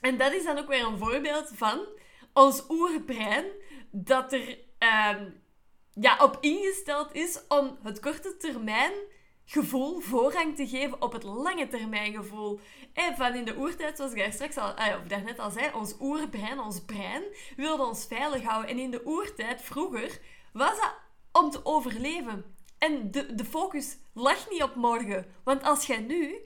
En 0.00 0.16
dat 0.16 0.32
is 0.32 0.44
dan 0.44 0.58
ook 0.58 0.68
weer 0.68 0.86
een 0.86 0.98
voorbeeld 0.98 1.50
van 1.54 1.86
ons 2.32 2.64
oerbrein 2.68 3.44
dat 3.90 4.32
er 4.32 4.58
ehm, 4.78 5.30
ja, 5.94 6.16
op 6.20 6.38
ingesteld 6.40 7.14
is 7.14 7.40
om 7.48 7.78
het 7.82 8.00
korte 8.00 8.36
termijn 8.36 8.92
gevoel 9.44 10.00
voorrang 10.00 10.56
te 10.56 10.66
geven 10.66 11.02
op 11.02 11.12
het 11.12 11.22
lange 11.22 11.68
termijn 11.68 12.12
gevoel. 12.12 12.60
En 12.92 13.16
van 13.16 13.34
in 13.34 13.44
de 13.44 13.56
oertijd, 13.56 13.96
zoals 13.96 14.12
ik 14.12 14.18
daar 14.18 14.32
straks 14.32 14.56
al, 14.56 14.70
ah, 14.70 15.00
of 15.00 15.06
daarnet 15.06 15.38
al 15.38 15.50
zei, 15.50 15.70
ons 15.74 15.96
oerbrein, 16.00 16.60
ons 16.60 16.84
brein, 16.84 17.22
wilde 17.56 17.84
ons 17.84 18.06
veilig 18.06 18.42
houden. 18.42 18.70
En 18.70 18.78
in 18.78 18.90
de 18.90 19.06
oertijd, 19.06 19.62
vroeger, 19.62 20.20
was 20.52 20.80
dat 20.80 20.94
om 21.32 21.50
te 21.50 21.64
overleven. 21.64 22.56
En 22.78 23.10
de, 23.10 23.34
de 23.34 23.44
focus 23.44 23.98
lag 24.12 24.50
niet 24.50 24.62
op 24.62 24.74
morgen. 24.74 25.26
Want 25.44 25.62
als 25.62 25.86
jij 25.86 26.00
nu 26.00 26.38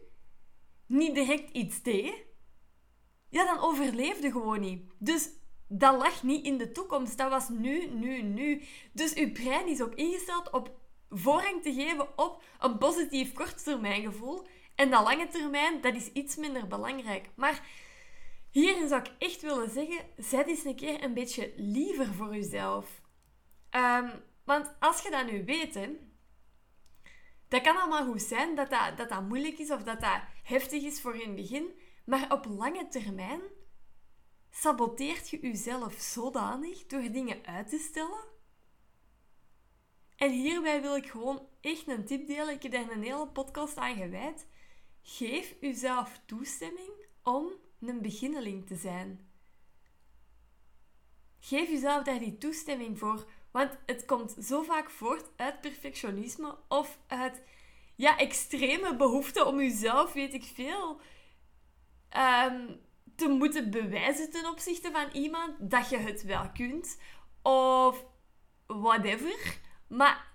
niet 0.86 1.14
direct 1.14 1.50
iets 1.50 1.82
deed, 1.82 2.14
ja, 3.28 3.44
dan 3.44 3.58
overleefde 3.58 4.30
gewoon 4.30 4.60
niet. 4.60 4.82
Dus 4.98 5.28
dat 5.68 5.98
lag 5.98 6.22
niet 6.22 6.44
in 6.44 6.58
de 6.58 6.72
toekomst. 6.72 7.18
Dat 7.18 7.30
was 7.30 7.48
nu, 7.48 7.86
nu, 7.86 8.22
nu. 8.22 8.62
Dus 8.92 9.14
uw 9.14 9.32
brein 9.32 9.66
is 9.66 9.82
ook 9.82 9.94
ingesteld 9.94 10.50
op 10.50 10.80
voorrang 11.10 11.62
te 11.62 11.72
geven 11.72 12.18
op 12.18 12.42
een 12.60 12.78
positief 12.78 13.32
korttermijngevoel. 13.32 14.46
En 14.74 14.90
dat 14.90 15.02
lange 15.04 15.28
termijn, 15.28 15.80
dat 15.80 15.94
is 15.94 16.12
iets 16.12 16.36
minder 16.36 16.66
belangrijk. 16.66 17.30
Maar 17.34 17.66
hierin 18.50 18.88
zou 18.88 19.02
ik 19.02 19.12
echt 19.18 19.42
willen 19.42 19.70
zeggen, 19.70 20.04
zet 20.16 20.46
eens 20.46 20.64
een 20.64 20.76
keer 20.76 21.04
een 21.04 21.14
beetje 21.14 21.52
liever 21.56 22.06
voor 22.06 22.34
jezelf. 22.34 23.00
Um, 23.70 24.10
want 24.44 24.74
als 24.80 25.02
je 25.02 25.10
dat 25.10 25.30
nu 25.30 25.44
weet, 25.44 25.88
dat 27.52 27.62
kan 27.62 27.76
allemaal 27.76 28.04
goed 28.04 28.22
zijn 28.22 28.54
dat 28.54 28.70
dat, 28.70 28.96
dat 28.96 29.08
dat 29.08 29.28
moeilijk 29.28 29.58
is 29.58 29.70
of 29.70 29.82
dat 29.82 30.00
dat 30.00 30.20
heftig 30.42 30.82
is 30.82 31.00
voor 31.00 31.14
in 31.14 31.26
het 31.26 31.36
begin. 31.36 31.70
Maar 32.04 32.32
op 32.32 32.44
lange 32.44 32.88
termijn 32.88 33.40
saboteert 34.50 35.28
je 35.28 35.40
jezelf 35.40 35.94
zodanig 35.94 36.86
door 36.86 37.02
dingen 37.10 37.46
uit 37.46 37.68
te 37.68 37.78
stellen. 37.78 38.24
En 40.16 40.30
hierbij 40.30 40.82
wil 40.82 40.96
ik 40.96 41.06
gewoon 41.06 41.46
echt 41.60 41.88
een 41.88 42.04
tip 42.04 42.26
delen. 42.26 42.54
Ik 42.54 42.62
heb 42.62 42.72
daar 42.72 42.90
een 42.90 43.02
hele 43.02 43.28
podcast 43.28 43.76
aan 43.76 43.96
gewijd. 43.96 44.46
Geef 45.02 45.54
jezelf 45.60 46.20
toestemming 46.26 47.06
om 47.22 47.52
een 47.80 48.02
beginneling 48.02 48.66
te 48.66 48.76
zijn. 48.76 49.30
Geef 51.38 51.68
jezelf 51.68 52.02
daar 52.02 52.18
die 52.18 52.38
toestemming 52.38 52.98
voor 52.98 53.26
want 53.52 53.78
het 53.86 54.04
komt 54.04 54.34
zo 54.40 54.62
vaak 54.62 54.90
voort 54.90 55.30
uit 55.36 55.60
perfectionisme 55.60 56.58
of 56.68 56.98
uit 57.06 57.42
ja, 57.96 58.18
extreme 58.18 58.96
behoefte 58.96 59.44
om 59.44 59.60
jezelf, 59.60 60.12
weet 60.12 60.34
ik 60.34 60.44
veel, 60.44 61.00
ehm, 62.08 62.66
te 63.16 63.28
moeten 63.28 63.70
bewijzen 63.70 64.30
ten 64.30 64.48
opzichte 64.50 64.90
van 64.90 65.08
iemand 65.12 65.70
dat 65.70 65.88
je 65.88 65.96
het 65.96 66.22
wel 66.22 66.50
kunt. 66.50 67.00
Of 67.42 68.04
whatever. 68.66 69.58
Maar 69.88 70.30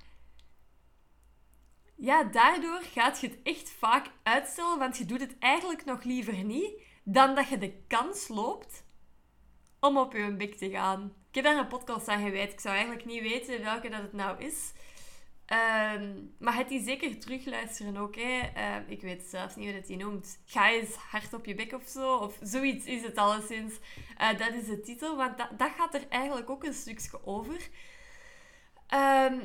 ja, 1.96 2.24
daardoor 2.24 2.82
gaat 2.82 3.20
je 3.20 3.28
het 3.28 3.40
echt 3.44 3.70
vaak 3.70 4.12
uitstellen, 4.24 4.80
want 4.80 4.98
je 4.98 5.06
doet 5.06 5.20
het 5.20 5.38
eigenlijk 5.40 5.86
nog 5.86 6.04
liever 6.04 6.44
niet 6.44 6.82
dan 7.04 7.36
dat 7.36 7.48
je 7.48 7.58
de 7.58 7.84
kans 7.88 8.28
loopt 8.28 8.84
om 9.80 9.98
op 9.98 10.14
je 10.14 10.36
bek 10.36 10.56
te 10.56 10.70
gaan. 10.70 11.14
Heb 11.38 11.46
daar 11.46 11.58
een 11.58 11.68
podcast 11.68 12.08
aan 12.08 12.24
gewijd. 12.24 12.52
Ik 12.52 12.60
zou 12.60 12.76
eigenlijk 12.76 13.06
niet 13.06 13.22
weten 13.22 13.64
welke 13.64 13.90
dat 13.90 14.02
het 14.02 14.14
nou 14.14 14.44
is. 14.44 14.72
Um, 15.94 16.36
maar 16.40 16.56
het 16.56 16.70
die 16.70 16.84
zeker 16.84 17.20
terugluisteren 17.20 17.98
ook. 17.98 18.16
Hè. 18.16 18.40
Ehm, 18.54 18.84
ik 18.88 19.02
weet 19.02 19.24
zelfs 19.24 19.56
niet 19.56 19.66
hoe 19.66 19.76
dat 19.76 19.88
die 19.88 19.98
noemt. 19.98 20.40
Ga 20.46 20.72
eens 20.72 20.96
hard 20.96 21.34
op 21.34 21.46
je 21.46 21.56
bek 21.56 21.74
of 21.74 21.88
zo. 21.88 22.16
Of 22.16 22.38
zoiets 22.42 22.86
is 22.86 23.02
het 23.02 23.18
alleszins. 23.18 23.74
Uh, 24.22 24.38
dat 24.38 24.54
is 24.54 24.66
de 24.66 24.82
titel. 24.82 25.16
Want 25.16 25.38
dat, 25.38 25.50
dat 25.58 25.72
gaat 25.78 25.94
er 25.94 26.08
eigenlijk 26.10 26.50
ook 26.50 26.64
een 26.64 26.74
stukje 26.74 27.26
over. 27.26 27.70
Um, 28.94 29.42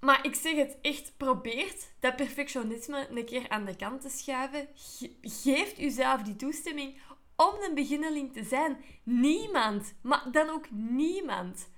maar 0.00 0.26
ik 0.26 0.34
zeg 0.34 0.56
het 0.56 0.78
echt, 0.82 1.12
probeert 1.16 1.92
dat 2.00 2.16
perfectionisme 2.16 3.08
een 3.10 3.24
keer 3.24 3.48
aan 3.48 3.64
de 3.64 3.76
kant 3.76 4.00
te 4.00 4.08
schuiven. 4.08 4.68
Ge 4.74 5.16
geeft 5.22 5.80
uzelf 5.80 6.22
die 6.22 6.36
toestemming 6.36 7.00
om 7.36 7.54
een 7.60 7.74
beginneling 7.74 8.32
te 8.32 8.44
zijn. 8.44 8.84
Niemand, 9.02 9.94
maar 10.02 10.28
dan 10.32 10.48
ook 10.48 10.70
niemand, 10.70 11.70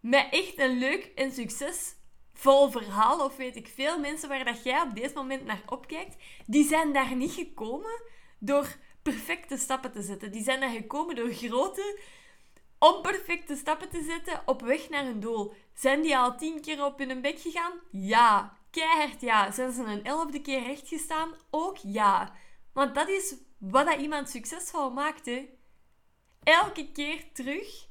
met 0.00 0.26
echt 0.30 0.58
een 0.58 0.78
leuk 0.78 1.12
en 1.14 1.32
succesvol 1.32 2.70
verhaal, 2.70 3.24
of 3.24 3.36
weet 3.36 3.56
ik 3.56 3.68
veel 3.68 3.98
mensen 3.98 4.28
waar 4.28 4.44
dat 4.44 4.62
jij 4.62 4.80
op 4.80 4.94
deze 4.94 5.14
moment 5.14 5.44
naar 5.44 5.62
opkijkt, 5.66 6.16
die 6.46 6.68
zijn 6.68 6.92
daar 6.92 7.16
niet 7.16 7.32
gekomen 7.32 8.02
door 8.38 8.76
perfecte 9.02 9.56
stappen 9.56 9.92
te 9.92 10.02
zetten. 10.02 10.32
Die 10.32 10.42
zijn 10.42 10.60
daar 10.60 10.70
gekomen 10.70 11.14
door 11.14 11.32
grote, 11.32 12.00
onperfecte 12.78 13.56
stappen 13.56 13.88
te 13.88 14.02
zetten 14.02 14.42
op 14.46 14.60
weg 14.60 14.88
naar 14.88 15.04
hun 15.04 15.20
doel. 15.20 15.54
Zijn 15.74 16.02
die 16.02 16.16
al 16.16 16.36
tien 16.36 16.60
keer 16.60 16.84
op 16.84 16.98
hun 16.98 17.20
bek 17.20 17.40
gegaan? 17.40 17.72
Ja. 17.90 18.56
Keihard 18.70 19.20
ja. 19.20 19.50
Zijn 19.50 19.72
ze 19.72 19.82
een 19.82 20.04
elfde 20.04 20.40
keer 20.40 20.62
recht 20.62 20.88
gestaan? 20.88 21.34
Ook 21.50 21.76
ja. 21.76 22.32
Want 22.72 22.94
dat 22.94 23.08
is 23.08 23.34
wat 23.58 23.86
dat 23.86 24.00
iemand 24.00 24.28
succesvol 24.30 24.90
maakte, 24.90 25.48
elke 26.42 26.92
keer 26.92 27.32
terug. 27.32 27.86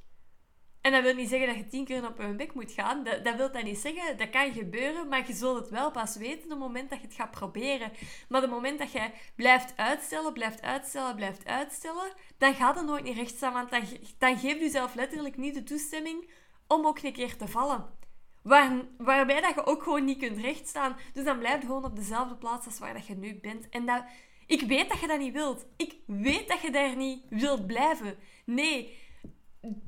En 0.81 0.91
dat 0.91 1.03
wil 1.03 1.13
niet 1.13 1.29
zeggen 1.29 1.47
dat 1.47 1.57
je 1.57 1.67
tien 1.67 1.85
keer 1.85 2.07
op 2.07 2.19
een 2.19 2.37
bek 2.37 2.53
moet 2.53 2.71
gaan. 2.71 3.03
Dat, 3.03 3.25
dat 3.25 3.35
wil 3.35 3.51
dat 3.51 3.63
niet 3.63 3.77
zeggen. 3.77 4.17
Dat 4.17 4.29
kan 4.29 4.53
gebeuren, 4.53 5.07
maar 5.07 5.27
je 5.27 5.33
zult 5.33 5.59
het 5.59 5.69
wel 5.69 5.91
pas 5.91 6.15
weten 6.15 6.43
op 6.43 6.49
het 6.49 6.59
moment 6.59 6.89
dat 6.89 6.99
je 6.99 7.05
het 7.05 7.15
gaat 7.15 7.31
proberen. 7.31 7.91
Maar 8.29 8.43
op 8.43 8.47
het 8.47 8.55
moment 8.55 8.79
dat 8.79 8.91
je 8.91 9.11
blijft 9.35 9.73
uitstellen, 9.75 10.33
blijft 10.33 10.61
uitstellen, 10.61 11.15
blijft 11.15 11.45
uitstellen, 11.45 12.11
dan 12.37 12.53
gaat 12.53 12.75
het 12.75 12.85
nooit 12.85 13.03
niet 13.03 13.15
recht 13.15 13.35
staan. 13.35 13.53
Want 13.53 13.69
dan, 13.69 13.83
dan 14.17 14.37
geeft 14.37 14.59
je 14.59 14.69
zelf 14.69 14.95
letterlijk 14.95 15.37
niet 15.37 15.53
de 15.53 15.63
toestemming 15.63 16.29
om 16.67 16.85
ook 16.85 16.99
een 17.01 17.13
keer 17.13 17.37
te 17.37 17.47
vallen. 17.47 17.95
Waar, 18.41 18.81
waarbij 18.97 19.41
dat 19.41 19.55
je 19.55 19.65
ook 19.65 19.83
gewoon 19.83 20.05
niet 20.05 20.19
kunt 20.19 20.37
rechtstaan. 20.37 20.97
Dus 21.13 21.23
dan 21.23 21.39
blijf 21.39 21.61
je 21.61 21.67
gewoon 21.67 21.85
op 21.85 21.95
dezelfde 21.95 22.35
plaats 22.35 22.65
als 22.65 22.79
waar 22.79 22.93
dat 22.93 23.07
je 23.07 23.15
nu 23.15 23.39
bent. 23.39 23.69
En 23.69 23.85
dat, 23.85 24.03
ik 24.47 24.61
weet 24.61 24.89
dat 24.89 24.99
je 24.99 25.07
dat 25.07 25.19
niet 25.19 25.33
wilt. 25.33 25.65
Ik 25.77 25.95
weet 26.05 26.47
dat 26.47 26.61
je 26.61 26.71
daar 26.71 26.95
niet 26.95 27.23
wilt 27.29 27.67
blijven. 27.67 28.17
Nee, 28.45 28.97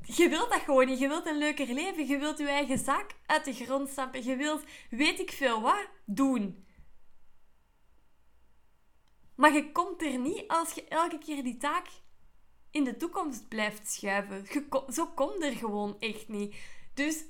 je 0.02 0.28
wilt 0.28 0.50
dat 0.50 0.60
gewoon 0.60 0.86
niet. 0.86 0.98
Je 0.98 1.08
wilt 1.08 1.26
een 1.26 1.38
leuker 1.38 1.72
leven. 1.72 2.06
Je 2.06 2.18
wilt 2.18 2.38
je 2.38 2.48
eigen 2.48 2.78
zaak 2.78 3.14
uit 3.26 3.44
de 3.44 3.52
grond 3.52 3.88
stampen. 3.88 4.24
Je 4.24 4.36
wilt, 4.36 4.64
weet 4.90 5.20
ik 5.20 5.30
veel 5.30 5.60
wat, 5.60 5.88
doen. 6.04 6.64
Maar 9.34 9.52
je 9.52 9.72
komt 9.72 10.02
er 10.02 10.18
niet 10.18 10.48
als 10.48 10.72
je 10.72 10.84
elke 10.88 11.18
keer 11.18 11.42
die 11.42 11.56
taak 11.56 11.86
in 12.70 12.84
de 12.84 12.96
toekomst 12.96 13.48
blijft 13.48 13.90
schuiven. 13.90 14.46
zo 14.92 15.06
komt 15.06 15.42
er 15.42 15.52
gewoon 15.52 15.96
echt 15.98 16.28
niet. 16.28 16.56
Dus 16.94 17.24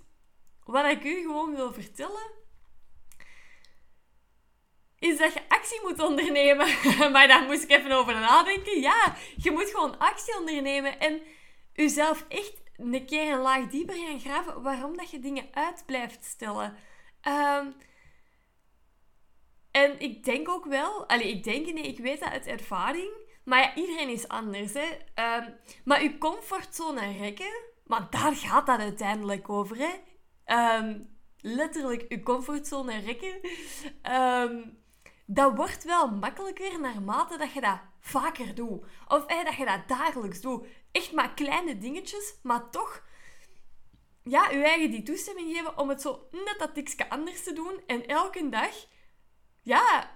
wat 0.65 0.85
ik 0.85 1.05
u 1.05 1.21
gewoon 1.21 1.55
wil 1.55 1.73
vertellen, 1.73 2.31
is 5.00 5.19
dat 5.19 5.33
je 5.33 5.40
actie 5.49 5.80
moet 5.83 6.00
ondernemen. 6.00 6.66
maar 7.12 7.28
daar 7.28 7.45
moest 7.45 7.62
ik 7.62 7.71
even 7.71 7.92
over 7.92 8.14
nadenken. 8.14 8.80
Ja, 8.80 9.16
je 9.37 9.50
moet 9.50 9.71
gewoon 9.71 9.99
actie 9.99 10.38
ondernemen 10.38 11.00
en 11.00 11.21
jezelf 11.73 12.25
echt 12.28 12.62
een 12.76 13.07
keer 13.07 13.33
een 13.33 13.40
laag 13.40 13.66
dieper 13.66 13.95
gaan 13.95 14.21
graven 14.21 14.62
waarom 14.62 14.97
dat 14.97 15.11
je 15.11 15.19
dingen 15.19 15.49
uit 15.52 15.83
blijft 15.87 16.25
stellen. 16.25 16.76
Um, 17.28 17.75
en 19.71 20.00
ik 20.00 20.25
denk 20.25 20.49
ook 20.49 20.64
wel, 20.64 21.09
allee, 21.09 21.28
ik 21.28 21.45
denk 21.45 21.73
nee, 21.73 21.87
ik 21.87 21.99
weet 21.99 22.21
dat 22.21 22.30
uit 22.30 22.47
ervaring, 22.47 23.11
maar 23.45 23.61
ja, 23.61 23.75
iedereen 23.75 24.09
is 24.09 24.28
anders. 24.28 24.73
Hè. 24.73 24.87
Um, 25.38 25.54
maar 25.85 26.02
je 26.02 26.19
comfortzone 26.19 27.12
rekken, 27.19 27.62
maar 27.85 28.07
daar 28.11 28.37
gaat 28.37 28.66
dat 28.66 28.78
uiteindelijk 28.78 29.49
over. 29.49 29.76
Hè. 29.76 29.92
Um, 30.78 31.19
letterlijk 31.40 32.04
je 32.09 32.23
comfortzone 32.23 32.99
rekken. 32.99 33.40
Um, 34.12 34.80
dat 35.33 35.57
wordt 35.57 35.85
wel 35.85 36.11
makkelijker 36.11 36.81
naarmate 36.81 37.37
dat 37.39 37.53
je 37.53 37.61
dat 37.61 37.81
vaker 38.01 38.55
doet. 38.55 38.85
Of 39.09 39.27
dat 39.27 39.55
je 39.55 39.65
dat 39.65 39.89
dagelijks 39.89 40.41
doet. 40.41 40.67
Echt 40.93 41.13
maar 41.13 41.35
kleine 41.35 41.79
dingetjes, 41.79 42.35
maar 42.43 42.71
toch 42.71 43.03
ja, 44.23 44.51
je 44.51 44.63
eigen 44.63 44.91
die 44.91 45.03
toestemming 45.03 45.57
geven 45.57 45.79
om 45.79 45.89
het 45.89 46.01
zo 46.01 46.29
net 46.31 46.57
dat 46.59 46.75
tikje 46.75 47.11
anders 47.11 47.43
te 47.43 47.53
doen. 47.53 47.81
En 47.87 48.07
elke 48.07 48.49
dag, 48.49 48.87
ja, 49.63 50.15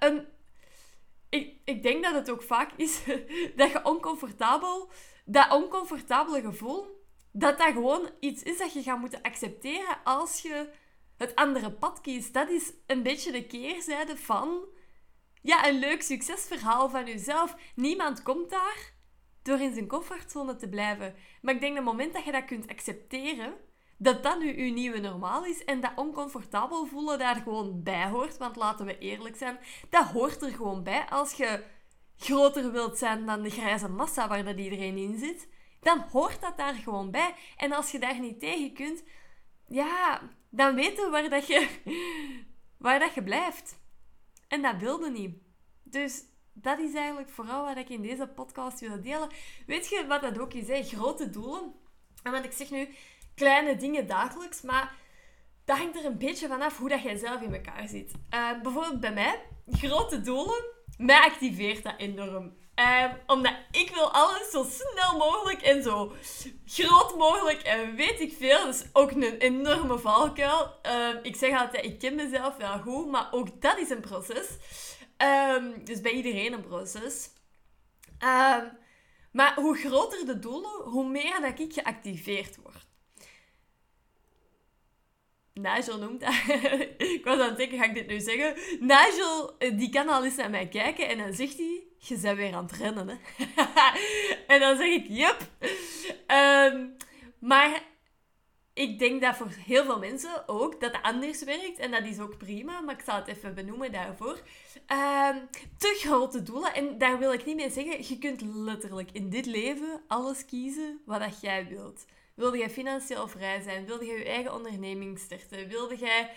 ik, 1.29 1.57
ik 1.65 1.83
denk 1.83 2.05
dat 2.05 2.15
het 2.15 2.31
ook 2.31 2.43
vaak 2.43 2.71
is 2.77 3.05
dat 3.57 3.71
je 3.71 3.81
oncomfortabel, 3.83 4.91
dat 5.25 5.53
oncomfortabele 5.53 6.41
gevoel, 6.41 7.05
dat 7.33 7.59
dat 7.59 7.73
gewoon 7.73 8.11
iets 8.21 8.43
is 8.43 8.59
dat 8.59 8.73
je 8.73 8.83
gaat 8.83 9.01
moeten 9.01 9.23
accepteren 9.23 9.99
als 10.05 10.43
je 10.43 10.69
het 11.17 11.35
andere 11.35 11.73
pad 11.73 12.01
kiest. 12.01 12.33
Dat 12.33 12.49
is 12.49 12.73
een 12.87 13.03
beetje 13.03 13.33
de 13.33 13.47
keerzijde 13.47 14.17
van 14.17 14.73
ja, 15.45 15.69
een 15.69 15.79
leuk 15.79 16.03
succesverhaal 16.03 16.89
van 16.89 17.07
jezelf. 17.07 17.57
Niemand 17.75 18.23
komt 18.23 18.51
daar 18.51 18.93
door 19.43 19.61
in 19.61 19.75
zijn 19.75 19.89
comfortzone 19.89 20.57
te 20.57 20.69
blijven. 20.69 21.15
Maar 21.43 21.55
ik 21.55 21.61
denk 21.61 21.77
dat 21.77 21.85
het 21.85 21.93
moment 21.93 22.15
dat 22.15 22.25
je 22.25 22.33
dat 22.33 22.45
kunt 22.45 22.69
accepteren, 22.69 23.55
dat 23.99 24.23
dat 24.23 24.39
nu 24.39 24.65
je 24.65 24.73
nieuwe 24.73 24.99
normaal 24.99 25.45
is 25.45 25.65
en 25.65 25.81
dat 25.81 25.93
oncomfortabel 25.97 26.87
voelen 26.87 27.19
daar 27.19 27.37
gewoon 27.37 27.83
bij 27.83 28.09
hoort. 28.09 28.37
Want 28.37 28.57
laten 28.57 28.87
we 28.87 28.99
eerlijk 28.99 29.37
zijn, 29.37 29.59
dat 29.91 30.07
hoort 30.07 30.43
er 30.43 30.51
gewoon 30.51 30.83
bij 30.83 31.07
als 31.09 31.33
je 31.33 31.65
groter 32.17 32.73
wilt 32.73 32.99
zijn 32.99 33.27
dan 33.27 33.43
de 33.43 33.51
grijze 33.51 33.89
massa 33.89 34.29
waar 34.29 34.45
dat 34.45 34.59
iedereen 34.59 34.97
in 34.97 35.19
zit, 35.19 35.49
dan 35.81 35.99
hoort 36.13 36.41
dat 36.41 36.57
daar 36.57 36.75
gewoon 36.75 37.11
bij. 37.11 37.35
En 37.57 37.73
als 37.73 37.91
je 37.91 37.99
daar 37.99 38.21
niet 38.21 38.41
tegen 38.41 38.73
kunt, 38.73 39.05
ja, 39.67 40.21
dan 40.51 40.75
weten 40.75 41.05
we 41.05 41.11
waar 41.11 41.29
dat 41.29 41.47
je, 41.47 41.69
waar 42.85 42.99
dat 42.99 43.15
je 43.15 43.23
blijft. 43.23 43.83
En 44.55 44.63
dat 44.63 44.77
wilde 44.77 45.11
niet. 45.11 45.37
Dus 45.83 46.23
dat 46.53 46.79
is 46.79 46.95
eigenlijk 46.95 47.29
vooral 47.29 47.65
wat 47.65 47.77
ik 47.77 47.89
in 47.89 48.03
deze 48.03 48.27
podcast 48.27 48.81
wil 48.81 49.03
delen. 49.03 49.29
Weet 49.67 49.89
je 49.89 50.07
wat 50.07 50.21
dat 50.23 50.39
ook 50.39 50.55
is? 50.55 50.93
Grote 50.93 51.31
doelen. 51.31 51.73
En 52.23 52.33
wat 52.33 52.45
ik 52.45 52.53
zeg 52.53 52.71
nu, 52.71 52.89
kleine 53.35 53.77
dingen 53.77 54.07
dagelijks, 54.07 54.63
maar 54.63 54.95
dat 55.65 55.79
hangt 55.79 55.97
er 55.97 56.05
een 56.05 56.19
beetje 56.19 56.49
vanaf 56.49 56.79
hoe 56.79 56.89
dat 56.89 57.03
jij 57.03 57.17
zelf 57.17 57.41
in 57.41 57.55
elkaar 57.55 57.89
zit. 57.89 58.13
Uh, 58.35 58.63
bijvoorbeeld 58.63 59.01
bij 59.01 59.13
mij, 59.13 59.43
grote 59.71 60.21
doelen, 60.21 60.65
mij 60.99 61.21
activeert 61.21 61.83
dat 61.83 61.95
enorm. 61.97 62.57
Uh, 62.81 63.13
omdat 63.27 63.55
ik 63.71 63.91
wil 63.91 64.11
alles 64.13 64.51
zo 64.51 64.67
snel 64.71 65.19
mogelijk 65.19 65.63
en 65.63 65.83
zo 65.83 66.13
groot 66.67 67.17
mogelijk 67.17 67.63
en 67.63 67.95
weet 67.95 68.21
ik 68.21 68.37
veel. 68.39 68.65
Dus 68.65 68.85
ook 68.93 69.11
een 69.11 69.23
enorme 69.23 69.99
valkuil. 69.99 70.75
Uh, 70.87 71.09
ik 71.23 71.37
zeg 71.37 71.61
altijd, 71.61 71.85
ik 71.85 71.99
ken 71.99 72.15
mezelf 72.15 72.57
wel 72.57 72.79
goed, 72.79 73.11
maar 73.11 73.29
ook 73.31 73.61
dat 73.63 73.79
is 73.79 73.91
een 73.91 74.01
proces. 74.01 74.47
Um, 75.19 75.85
dus 75.85 76.01
bij 76.01 76.13
iedereen 76.13 76.53
een 76.53 76.67
proces. 76.67 77.31
Maar 79.33 79.55
hoe 79.55 79.77
groter 79.77 80.27
de 80.27 80.39
doelen, 80.39 80.83
hoe 80.85 81.09
meer 81.09 81.41
dat 81.41 81.59
ik 81.59 81.73
geactiveerd 81.73 82.57
word. 82.57 82.87
Nigel 85.55 85.99
noemt 85.99 86.21
dat. 86.21 86.35
ik 87.17 87.21
was 87.25 87.39
aan 87.39 87.49
het 87.49 87.57
denken, 87.57 87.79
ga 87.79 87.85
ik 87.85 87.95
dit 87.95 88.07
nu 88.07 88.21
zeggen? 88.21 88.55
Nigel, 88.81 89.59
eh, 89.59 89.79
die 89.79 89.91
kan 89.91 90.09
al 90.09 90.25
eens 90.25 90.37
naar 90.37 90.51
mij 90.51 90.69
kijken 90.69 91.09
en 91.09 91.19
dan 91.19 91.33
zegt 91.33 91.57
hij... 91.57 91.83
Je 91.99 92.19
bent 92.19 92.37
weer 92.37 92.55
aan 92.55 92.65
het 92.65 92.77
rennen, 92.77 93.09
hè? 93.09 93.17
en 94.55 94.61
dan 94.61 94.77
zeg 94.77 94.87
ik, 94.87 95.07
yup. 95.09 95.49
Um, 96.27 96.97
maar 97.39 97.83
ik 98.75 98.99
denk 98.99 99.21
dat 99.21 99.37
voor 99.37 99.51
heel 99.67 99.85
veel 99.85 99.99
mensen 99.99 100.49
ook 100.49 100.81
dat 100.81 101.03
anders 101.03 101.45
werkt. 101.45 101.79
En 101.79 101.91
dat 101.91 102.05
is 102.05 102.21
ook 102.21 102.39
prima, 102.39 102.81
maar 102.81 102.95
ik 102.95 103.05
zal 103.05 103.17
het 103.17 103.29
even 103.29 103.55
benoemen 103.55 103.93
daarvoor. 103.93 104.41
Uh, 104.93 105.29
te 105.77 105.97
grote 105.99 106.43
doelen. 106.43 106.75
En 106.75 106.99
daar 106.99 107.19
wil 107.19 107.33
ik 107.33 107.45
niet 107.45 107.57
mee 107.57 107.71
zeggen, 107.71 108.09
je 108.09 108.19
kunt 108.19 108.43
letterlijk 108.43 109.11
in 109.13 109.31
dit 109.31 109.47
leven 109.47 110.03
alles 110.09 110.45
kiezen 110.45 111.01
wat 111.05 111.21
dat 111.21 111.41
jij 111.41 111.67
wilt. 111.69 112.05
Wilde 112.35 112.59
jij 112.59 112.71
financieel 112.71 113.29
vrij 113.29 113.61
zijn? 113.63 113.87
Wilde 113.87 114.07
jij 114.07 114.19
je 114.19 114.25
eigen 114.25 114.55
onderneming 114.55 115.19
starten? 115.19 115.69
Wilde 115.69 115.97
jij 115.97 116.31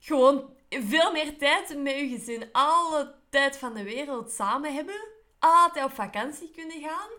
gewoon 0.00 0.50
veel 0.68 1.12
meer 1.12 1.38
tijd 1.38 1.78
met 1.78 1.94
je 1.94 2.08
gezin, 2.08 2.48
alle 2.52 3.14
tijd 3.28 3.56
van 3.56 3.74
de 3.74 3.82
wereld 3.82 4.30
samen 4.30 4.74
hebben? 4.74 5.08
Altijd 5.38 5.84
op 5.84 5.92
vakantie 5.92 6.50
kunnen 6.50 6.80
gaan? 6.80 7.10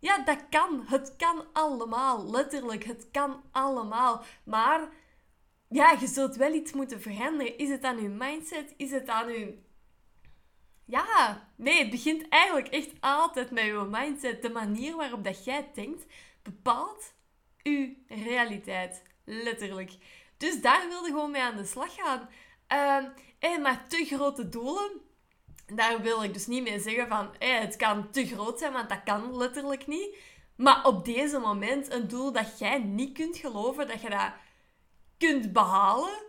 Ja, 0.00 0.18
dat 0.18 0.48
kan. 0.50 0.82
Het 0.86 1.14
kan 1.16 1.44
allemaal. 1.52 2.30
Letterlijk, 2.30 2.84
het 2.84 3.08
kan 3.10 3.42
allemaal. 3.50 4.24
Maar 4.44 4.88
ja, 5.68 5.96
je 6.00 6.06
zult 6.06 6.36
wel 6.36 6.52
iets 6.52 6.72
moeten 6.72 7.00
veranderen. 7.00 7.58
Is 7.58 7.68
het 7.68 7.84
aan 7.84 8.02
je 8.02 8.08
mindset? 8.08 8.74
Is 8.76 8.90
het 8.90 9.08
aan 9.08 9.32
je... 9.32 9.58
Ja, 10.84 11.48
nee, 11.56 11.78
het 11.78 11.90
begint 11.90 12.28
eigenlijk 12.28 12.68
echt 12.68 12.90
altijd 13.00 13.50
met 13.50 13.64
je 13.64 13.86
mindset. 13.90 14.42
De 14.42 14.50
manier 14.50 14.96
waarop 14.96 15.24
dat 15.24 15.44
jij 15.44 15.70
denkt, 15.74 16.06
bepaalt 16.42 17.14
uw 17.62 17.94
realiteit. 18.06 19.02
Letterlijk. 19.24 19.96
Dus 20.36 20.60
daar 20.60 20.88
wilde 20.88 21.08
gewoon 21.08 21.30
mee 21.30 21.42
aan 21.42 21.56
de 21.56 21.64
slag 21.64 21.94
gaan. 21.94 22.28
En 23.38 23.62
maar 23.62 23.88
te 23.88 24.04
grote 24.04 24.48
doelen, 24.48 24.90
daar 25.74 26.00
wil 26.00 26.22
ik 26.22 26.32
dus 26.32 26.46
niet 26.46 26.62
mee 26.62 26.80
zeggen 26.80 27.08
van 27.08 27.30
het 27.38 27.76
kan 27.76 28.10
te 28.10 28.26
groot 28.26 28.58
zijn, 28.58 28.72
want 28.72 28.88
dat 28.88 29.02
kan 29.04 29.36
letterlijk 29.36 29.86
niet. 29.86 30.16
Maar 30.56 30.84
op 30.84 31.04
deze 31.04 31.38
moment 31.38 31.92
een 31.92 32.08
doel 32.08 32.32
dat 32.32 32.58
jij 32.58 32.78
niet 32.78 33.12
kunt 33.12 33.36
geloven 33.36 33.88
dat 33.88 34.00
je 34.00 34.10
dat 34.10 34.32
kunt 35.18 35.52
behalen, 35.52 36.22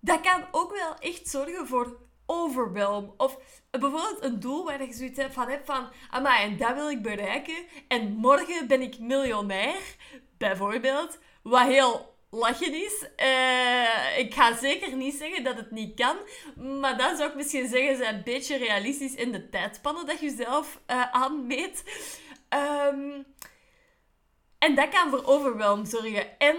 dat 0.00 0.20
kan 0.20 0.44
ook 0.50 0.72
wel 0.72 0.94
echt 0.98 1.28
zorgen 1.28 1.66
voor 1.66 1.98
overwhelm. 2.26 3.14
Of 3.16 3.38
bijvoorbeeld 3.70 4.22
een 4.24 4.40
doel 4.40 4.64
waar 4.64 4.84
je 4.84 4.92
zoiets 4.92 5.20
van, 5.30 5.48
hebt 5.48 5.66
van 5.66 5.88
amai, 6.10 6.42
en 6.42 6.56
dat 6.56 6.74
wil 6.74 6.90
ik 6.90 7.02
bereiken. 7.02 7.66
En 7.88 8.12
morgen 8.12 8.66
ben 8.66 8.80
ik 8.82 8.98
miljonair, 8.98 9.96
bijvoorbeeld. 10.38 11.18
Wat 11.42 11.66
heel 11.66 12.09
lachen 12.30 12.74
is. 12.74 13.06
Uh, 13.16 14.18
ik 14.18 14.34
ga 14.34 14.56
zeker 14.56 14.96
niet 14.96 15.14
zeggen 15.14 15.44
dat 15.44 15.56
het 15.56 15.70
niet 15.70 15.94
kan. 15.94 16.16
Maar 16.80 16.98
dan 16.98 17.16
zou 17.16 17.28
ik 17.28 17.36
misschien 17.36 17.68
zeggen, 17.68 17.96
zijn 17.96 18.14
een 18.14 18.22
beetje 18.24 18.56
realistisch 18.56 19.14
in 19.14 19.32
de 19.32 19.48
tijdspannen 19.48 20.06
dat 20.06 20.20
je 20.20 20.30
zelf 20.30 20.80
uh, 20.86 21.10
aanmeet. 21.10 21.84
Um, 22.88 23.26
en 24.58 24.74
dat 24.74 24.88
kan 24.88 25.10
voor 25.10 25.24
overwhelm 25.24 25.84
zorgen. 25.84 26.38
En 26.38 26.56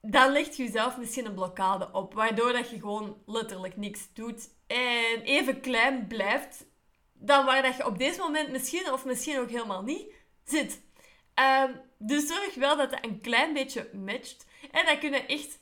dan 0.00 0.32
legt 0.32 0.56
je 0.56 0.70
zelf 0.70 0.96
misschien 0.96 1.26
een 1.26 1.34
blokkade 1.34 1.88
op. 1.92 2.14
Waardoor 2.14 2.52
dat 2.52 2.70
je 2.70 2.80
gewoon 2.80 3.22
letterlijk 3.26 3.76
niks 3.76 4.08
doet. 4.12 4.48
En 4.66 5.22
even 5.22 5.60
klein 5.60 6.06
blijft 6.06 6.66
dan 7.12 7.44
waar 7.44 7.62
dat 7.62 7.76
je 7.76 7.86
op 7.86 7.98
deze 7.98 8.20
moment 8.20 8.50
misschien, 8.50 8.92
of 8.92 9.04
misschien 9.04 9.38
ook 9.38 9.50
helemaal 9.50 9.82
niet, 9.82 10.12
zit. 10.44 10.82
Um, 11.64 11.80
dus 11.98 12.26
zorg 12.26 12.54
wel 12.54 12.76
dat 12.76 12.90
het 12.90 13.04
een 13.04 13.20
klein 13.20 13.52
beetje 13.52 13.90
matcht. 13.92 14.46
En 14.70 14.86
dat 14.86 14.98
kunnen 14.98 15.28
echt 15.28 15.58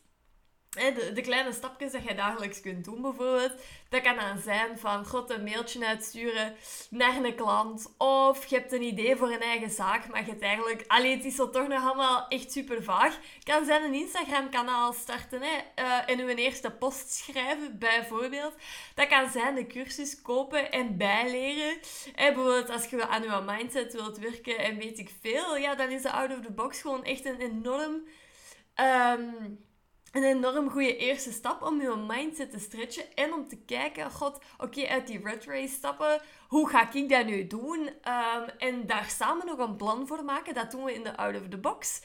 de, 0.72 1.10
de, 1.14 1.20
kleine 1.20 1.52
stapjes 1.52 1.92
dat 1.92 2.04
je 2.04 2.14
dagelijks 2.14 2.60
kunt 2.60 2.84
doen, 2.84 3.02
bijvoorbeeld. 3.02 3.52
Dat 3.88 4.02
kan 4.02 4.16
dan 4.16 4.38
zijn 4.38 4.78
van, 4.78 5.06
god, 5.06 5.30
een 5.30 5.44
mailtje 5.44 5.86
uitsturen 5.86 6.54
naar 6.90 7.16
een 7.16 7.34
klant. 7.34 7.94
Of 7.98 8.46
je 8.46 8.56
hebt 8.56 8.72
een 8.72 8.82
idee 8.82 9.16
voor 9.16 9.30
een 9.30 9.40
eigen 9.40 9.70
zaak, 9.70 10.08
maar 10.08 10.20
je 10.20 10.30
hebt 10.30 10.42
eigenlijk... 10.42 10.84
Allee, 10.86 11.16
het 11.16 11.24
is 11.24 11.36
toch 11.36 11.68
nog 11.68 11.84
allemaal 11.84 12.28
echt 12.28 12.52
super 12.52 12.82
vaag. 12.82 13.18
kan 13.42 13.64
zijn 13.64 13.82
een 13.82 13.94
Instagram-kanaal 13.94 14.92
starten 14.92 15.42
hè, 15.42 15.82
uh, 15.82 16.10
en 16.10 16.20
uw 16.20 16.28
eerste 16.28 16.70
post 16.70 17.10
schrijven, 17.12 17.78
bijvoorbeeld. 17.78 18.54
Dat 18.94 19.08
kan 19.08 19.30
zijn 19.30 19.54
de 19.54 19.66
cursus 19.66 20.22
kopen 20.22 20.72
en 20.72 20.96
bijleren. 20.96 21.78
Hè, 22.14 22.32
bijvoorbeeld 22.32 22.70
als 22.70 22.86
je 22.86 23.06
aan 23.06 23.22
je 23.22 23.42
mindset 23.46 23.92
wilt 23.92 24.18
werken 24.18 24.58
en 24.58 24.76
weet 24.76 24.98
ik 24.98 25.10
veel, 25.20 25.56
ja, 25.56 25.74
dan 25.74 25.90
is 25.90 26.02
de 26.02 26.10
out 26.10 26.30
of 26.30 26.40
the 26.40 26.52
box 26.52 26.80
gewoon 26.80 27.04
echt 27.04 27.24
een 27.24 27.40
enorm... 27.40 28.02
Um, 28.80 29.60
een 30.12 30.24
enorm 30.24 30.70
goede 30.70 30.96
eerste 30.96 31.32
stap 31.32 31.62
om 31.62 31.80
je 31.80 32.04
mindset 32.06 32.50
te 32.50 32.58
stretchen 32.58 33.14
en 33.14 33.32
om 33.32 33.48
te 33.48 33.64
kijken, 33.64 34.10
god, 34.10 34.44
oké, 34.58 34.86
uit 34.86 35.06
die 35.06 35.20
red 35.24 35.44
race 35.44 35.74
stappen, 35.74 36.20
hoe 36.48 36.68
ga 36.68 36.92
ik 36.92 37.08
dat 37.08 37.26
nu 37.26 37.46
doen? 37.46 37.80
Um, 37.80 38.48
en 38.58 38.86
daar 38.86 39.10
samen 39.10 39.46
nog 39.46 39.58
een 39.58 39.76
plan 39.76 40.06
voor 40.06 40.24
maken. 40.24 40.54
Dat 40.54 40.70
doen 40.70 40.84
we 40.84 40.94
in 40.94 41.02
de 41.02 41.16
out 41.16 41.40
of 41.40 41.48
the 41.48 41.58
box. 41.58 42.02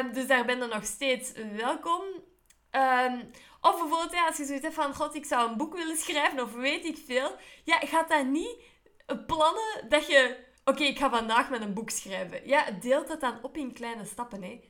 Um, 0.00 0.12
dus 0.12 0.26
daar 0.26 0.44
ben 0.44 0.58
je 0.58 0.66
nog 0.66 0.84
steeds 0.84 1.32
welkom. 1.56 2.02
Um, 2.70 3.30
of 3.60 3.80
bijvoorbeeld, 3.80 4.12
ja, 4.12 4.26
als 4.26 4.36
je 4.36 4.44
zoiets 4.44 4.64
hebt 4.64 4.74
van, 4.74 4.94
god, 4.94 5.14
ik 5.14 5.24
zou 5.24 5.50
een 5.50 5.56
boek 5.56 5.76
willen 5.76 5.96
schrijven 5.96 6.42
of 6.42 6.52
weet 6.52 6.84
ik 6.84 6.96
veel. 7.06 7.36
Ja, 7.64 7.78
gaat 7.78 8.08
dat 8.08 8.26
niet 8.26 8.56
plannen 9.26 9.88
dat 9.88 10.06
je, 10.06 10.44
oké, 10.64 10.82
ik 10.82 10.98
ga 10.98 11.10
vandaag 11.10 11.50
met 11.50 11.60
een 11.60 11.74
boek 11.74 11.90
schrijven. 11.90 12.48
Ja, 12.48 12.70
deelt 12.70 13.08
dat 13.08 13.20
dan 13.20 13.38
op 13.42 13.56
in 13.56 13.72
kleine 13.72 14.04
stappen, 14.04 14.42
hè. 14.42 14.60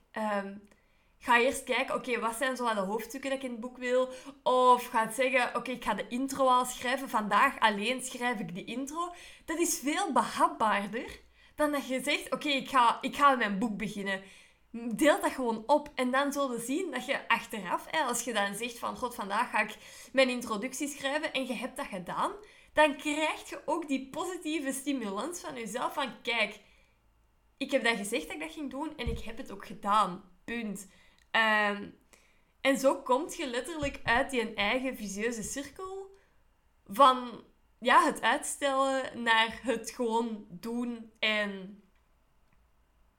Ga 1.18 1.40
eerst 1.40 1.64
kijken, 1.64 1.94
oké, 1.94 2.20
wat 2.20 2.36
zijn 2.36 2.56
zo 2.56 2.74
de 2.74 2.80
hoofdstukken 2.80 3.30
dat 3.30 3.38
ik 3.38 3.44
in 3.44 3.50
het 3.50 3.60
boek 3.60 3.78
wil? 3.78 4.08
Of 4.42 4.86
ga 4.86 5.10
zeggen, 5.10 5.56
oké, 5.56 5.70
ik 5.70 5.84
ga 5.84 5.94
de 5.94 6.08
intro 6.08 6.46
al 6.46 6.64
schrijven. 6.64 7.08
Vandaag 7.08 7.58
alleen 7.58 8.02
schrijf 8.02 8.38
ik 8.38 8.54
de 8.54 8.64
intro. 8.64 9.14
Dat 9.44 9.58
is 9.58 9.78
veel 9.78 10.12
behapbaarder 10.12 11.20
dan 11.54 11.72
dat 11.72 11.88
je 11.88 12.02
zegt, 12.02 12.32
oké, 12.32 12.48
ik, 12.48 12.68
ga, 12.68 12.98
ik 13.00 13.16
ga 13.16 13.34
mijn 13.34 13.58
boek 13.58 13.76
beginnen. 13.76 14.22
Deel 14.70 15.20
dat 15.20 15.32
gewoon 15.32 15.62
op 15.66 15.92
en 15.94 16.10
dan 16.10 16.32
zul 16.32 16.52
je 16.52 16.60
zien 16.60 16.90
dat 16.90 17.06
je 17.06 17.28
achteraf, 17.28 17.86
als 18.06 18.24
je 18.24 18.32
dan 18.32 18.54
zegt 18.54 18.78
van, 18.78 18.96
god, 18.96 19.14
vandaag 19.14 19.50
ga 19.50 19.60
ik 19.60 19.76
mijn 20.12 20.28
introductie 20.28 20.88
schrijven 20.88 21.32
en 21.32 21.46
je 21.46 21.54
hebt 21.54 21.76
dat 21.76 21.86
gedaan, 21.86 22.32
dan 22.72 22.96
krijg 22.96 23.48
je 23.48 23.62
ook 23.64 23.88
die 23.88 24.08
positieve 24.10 24.72
stimulans 24.72 25.40
van 25.40 25.54
jezelf 25.54 25.92
van, 25.92 26.22
kijk, 26.22 26.60
ik 27.56 27.70
heb 27.70 27.84
dat 27.84 27.96
gezegd 27.96 28.26
dat 28.26 28.34
ik 28.34 28.40
dat 28.40 28.52
ging 28.52 28.70
doen 28.70 28.96
en 28.96 29.08
ik 29.08 29.18
heb 29.18 29.36
het 29.36 29.52
ook 29.52 29.66
gedaan. 29.66 30.24
Punt. 30.44 30.88
Um, 31.32 31.98
en 32.60 32.78
zo 32.78 33.02
kom 33.02 33.30
je 33.36 33.46
letterlijk 33.46 34.00
uit 34.04 34.30
die 34.30 34.54
eigen 34.54 34.96
visieuze 34.96 35.42
cirkel 35.42 36.16
van 36.86 37.44
ja, 37.78 38.04
het 38.04 38.22
uitstellen 38.22 39.22
naar 39.22 39.60
het 39.62 39.90
gewoon 39.90 40.46
doen 40.48 41.12
en 41.18 41.82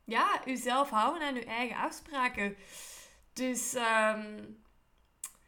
ja, 0.03 0.41
jezelf 0.45 0.89
houden 0.89 1.27
aan 1.27 1.35
je 1.35 1.45
eigen 1.45 1.77
afspraken. 1.77 2.55
Dus 3.33 3.73
um, 3.73 4.63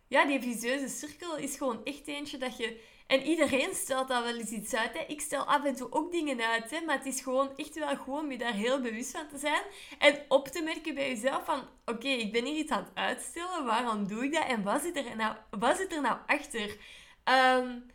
ja, 0.08 0.26
die 0.26 0.41
visieuze 0.41 0.88
cirkel 0.88 1.38
is 1.38 1.58
gewoon 1.58 1.84
echt 1.84 2.08
eentje 2.08 2.38
dat 2.38 2.58
je 2.58 2.84
en 3.12 3.21
iedereen 3.21 3.76
stelt 3.76 4.08
daar 4.08 4.24
wel 4.24 4.38
eens 4.38 4.52
iets 4.52 4.74
uit. 4.74 4.93
Hè. 4.93 5.04
Ik 5.08 5.21
stel 5.21 5.43
af 5.43 5.63
en 5.63 5.76
toe 5.76 5.91
ook 5.91 6.12
dingen 6.12 6.41
uit. 6.41 6.71
Hè. 6.71 6.82
Maar 6.82 6.97
het 6.97 7.06
is 7.06 7.21
gewoon 7.21 7.58
echt 7.58 7.76
wel 7.76 7.97
gewoon 7.97 8.24
om 8.24 8.32
je 8.32 8.38
daar 8.38 8.54
heel 8.54 8.82
bewust 8.82 9.12
van 9.12 9.28
te 9.28 9.38
zijn. 9.38 9.62
En 10.00 10.26
op 10.28 10.47
te 10.47 10.62
merken 10.62 10.95
bij 10.95 11.10
jezelf 11.10 11.45
van... 11.45 11.67
Oké, 11.86 12.08
ik 12.08 12.32
ben 12.32 12.45
hier 12.45 12.58
iets 12.58 12.71
aan 12.71 12.84
het 12.84 12.95
uitstellen. 12.95 13.65
Waarom 13.65 14.08
doe 14.08 14.24
ik 14.24 14.34
dat? 14.34 14.45
En 14.47 14.63
wat 14.63 14.82
zit 14.82 14.97
er 14.97 15.15
nou, 15.15 15.36
wat 15.50 15.78
zit 15.78 15.93
er 15.93 16.02
nou 16.02 16.17
achter? 16.26 16.69
Um, 16.69 17.86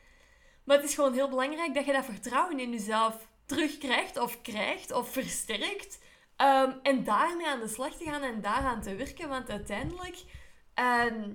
maar 0.65 0.77
het 0.77 0.85
is 0.85 0.95
gewoon 0.95 1.13
heel 1.13 1.29
belangrijk 1.29 1.75
dat 1.75 1.87
je 1.87 1.93
dat 1.93 2.05
vertrouwen 2.05 2.61
in 2.61 2.71
jezelf 2.71 3.29
terugkrijgt 3.47 4.19
of 4.19 4.43
krijgt 4.43 4.93
of 4.93 5.13
versterkt. 5.13 5.99
Ehm, 6.37 6.73
en 6.83 7.05
daarmee 7.05 7.47
aan 7.47 7.61
de 7.61 7.69
slag 7.69 7.97
te 7.97 8.05
gaan 8.05 8.23
en 8.23 8.41
daaraan 8.41 8.83
te 8.83 8.95
werken. 8.95 9.29
Want 9.29 9.51
uiteindelijk, 9.51 10.25
ehm, 10.75 11.33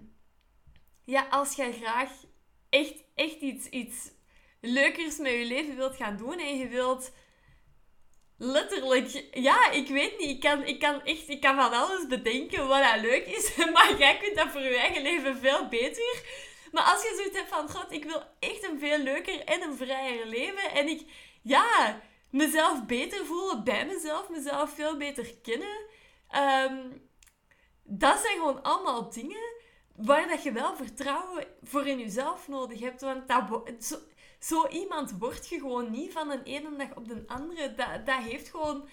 ja, 1.05 1.27
als 1.29 1.55
jij 1.55 1.73
graag 1.73 2.11
echt, 2.71 3.03
echt 3.21 3.41
iets, 3.41 3.69
iets 3.69 4.11
leukers 4.61 5.17
met 5.17 5.31
je 5.31 5.45
leven 5.45 5.75
wilt 5.75 5.95
gaan 5.95 6.17
doen 6.17 6.39
en 6.39 6.57
je 6.57 6.67
wilt 6.67 7.11
letterlijk, 8.37 9.27
ja, 9.31 9.71
ik 9.71 9.87
weet 9.87 10.19
niet, 10.19 10.29
ik 10.29 10.39
kan, 10.39 10.65
ik 10.65 10.79
kan 10.79 11.03
echt, 11.03 11.29
ik 11.29 11.41
kan 11.41 11.55
van 11.55 11.73
alles 11.73 12.07
bedenken 12.07 12.67
wat 12.67 12.83
dat 12.83 13.01
leuk 13.01 13.25
is, 13.25 13.55
maar 13.73 13.95
jij 13.97 14.17
kunt 14.17 14.35
dat 14.35 14.47
voor 14.47 14.61
je 14.61 14.77
eigen 14.77 15.01
leven 15.01 15.37
veel 15.37 15.67
beter. 15.67 16.23
Maar 16.71 16.83
als 16.83 17.01
je 17.01 17.13
zoiets 17.15 17.37
hebt 17.37 17.49
van, 17.49 17.69
god, 17.69 17.91
ik 17.91 18.03
wil 18.03 18.23
echt 18.39 18.63
een 18.63 18.79
veel 18.79 18.97
leuker 18.97 19.43
en 19.43 19.61
een 19.61 19.77
vrijer 19.77 20.27
leven 20.27 20.71
en 20.71 20.87
ik, 20.87 21.01
ja, 21.41 22.01
mezelf 22.29 22.85
beter 22.85 23.25
voelen 23.25 23.63
bij 23.63 23.85
mezelf, 23.85 24.29
mezelf 24.29 24.73
veel 24.75 24.97
beter 24.97 25.35
kennen. 25.41 25.85
Ehm, 26.29 26.77
dat 27.83 28.19
zijn 28.19 28.37
gewoon 28.37 28.61
allemaal 28.61 29.09
dingen 29.09 29.60
waar 29.95 30.27
dat 30.27 30.43
je 30.43 30.51
wel 30.51 30.75
vertrouwen 30.75 31.45
voor 31.63 31.87
in 31.87 31.99
jezelf 31.99 32.47
nodig 32.47 32.79
hebt. 32.79 33.01
Want 33.01 34.01
zo 34.39 34.67
iemand 34.67 35.17
word 35.19 35.47
je 35.47 35.59
gewoon 35.59 35.91
niet 35.91 36.11
van 36.11 36.29
de 36.29 36.43
ene 36.43 36.75
dag 36.77 36.95
op 36.95 37.07
de 37.07 37.23
andere. 37.27 37.75
Dat, 37.75 38.05
dat 38.05 38.23
heeft 38.23 38.49
gewoon, 38.49 38.89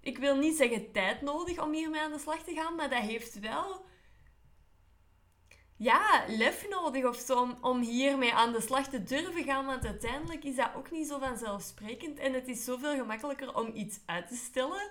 ik 0.00 0.18
wil 0.18 0.36
niet 0.36 0.56
zeggen 0.56 0.92
tijd 0.92 1.22
nodig 1.22 1.62
om 1.62 1.72
hiermee 1.72 2.00
aan 2.00 2.12
de 2.12 2.18
slag 2.18 2.42
te 2.42 2.54
gaan, 2.54 2.74
maar 2.74 2.90
dat 2.90 3.02
heeft 3.02 3.40
wel 3.40 3.84
ja, 5.82 6.24
lef 6.28 6.68
nodig 6.68 7.04
of 7.04 7.16
zo 7.16 7.56
om, 7.60 7.80
hiermee 7.80 8.34
aan 8.34 8.52
de 8.52 8.60
slag 8.60 8.88
te 8.88 9.02
durven 9.02 9.44
gaan. 9.44 9.66
Want 9.66 9.86
uiteindelijk 9.86 10.44
is 10.44 10.56
dat 10.56 10.70
ook 10.76 10.90
niet 10.90 11.08
zo 11.08 11.18
vanzelfsprekend. 11.18 12.18
En 12.18 12.32
het 12.32 12.48
is 12.48 12.64
zoveel 12.64 12.94
gemakkelijker 12.94 13.54
om 13.54 13.70
iets 13.74 14.00
uit 14.06 14.28
te 14.28 14.34
stellen. 14.34 14.90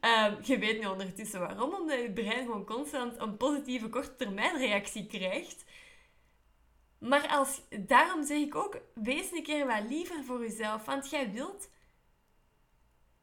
Uh, 0.00 0.32
je 0.42 0.58
weet 0.58 0.80
nu 0.80 0.86
ondertussen 0.86 1.40
waarom. 1.40 1.74
Omdat 1.74 2.00
je 2.00 2.12
brein 2.12 2.44
gewoon 2.46 2.64
constant 2.64 3.20
een 3.20 3.36
positieve 3.36 3.88
korte 3.88 4.16
termijn 4.16 4.58
reactie 4.58 5.06
krijgt. 5.06 5.64
Maar 6.98 7.28
als, 7.28 7.62
daarom 7.86 8.24
zeg 8.24 8.38
ik 8.38 8.54
ook, 8.54 8.80
wees 8.94 9.32
een 9.32 9.42
keer 9.42 9.66
wat 9.66 9.88
liever 9.88 10.24
voor 10.24 10.40
jezelf. 10.40 10.84
Want 10.84 11.10
jij 11.10 11.32
wilt 11.32 11.70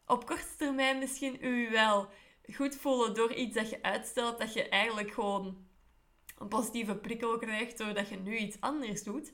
op 0.06 0.26
korte 0.26 0.56
termijn 0.58 1.00
misschien 1.00 1.38
u 1.42 1.70
wel 1.70 2.10
goed 2.54 2.76
voelen 2.76 3.14
door 3.14 3.34
iets 3.34 3.56
dat 3.56 3.70
je 3.70 3.84
uitstelt. 3.84 4.40
Dat 4.40 4.54
je 4.54 4.70
eigenlijk 4.70 5.12
gewoon 5.12 5.67
een 6.38 6.48
positieve 6.48 6.96
prikkel 6.96 7.38
krijgt 7.38 7.78
doordat 7.78 8.10
je 8.10 8.18
nu 8.18 8.38
iets 8.38 8.58
anders 8.60 9.04
doet. 9.04 9.34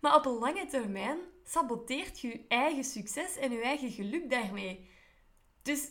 Maar 0.00 0.14
op 0.14 0.26
een 0.26 0.38
lange 0.38 0.66
termijn 0.66 1.18
saboteert 1.44 2.20
je 2.20 2.28
je 2.28 2.44
eigen 2.48 2.84
succes 2.84 3.36
en 3.36 3.52
je 3.52 3.62
eigen 3.62 3.90
geluk 3.90 4.30
daarmee. 4.30 4.88
Dus 5.62 5.90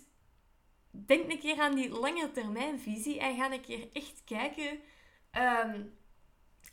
denk 0.92 1.32
een 1.32 1.40
keer 1.40 1.60
aan 1.60 1.76
die 1.76 1.90
lange 1.90 2.32
termijn 2.32 2.80
visie 2.80 3.20
en 3.20 3.36
ga 3.36 3.52
een 3.52 3.62
keer 3.62 3.90
echt 3.94 4.22
kijken 4.26 4.80
ehm, 5.32 5.84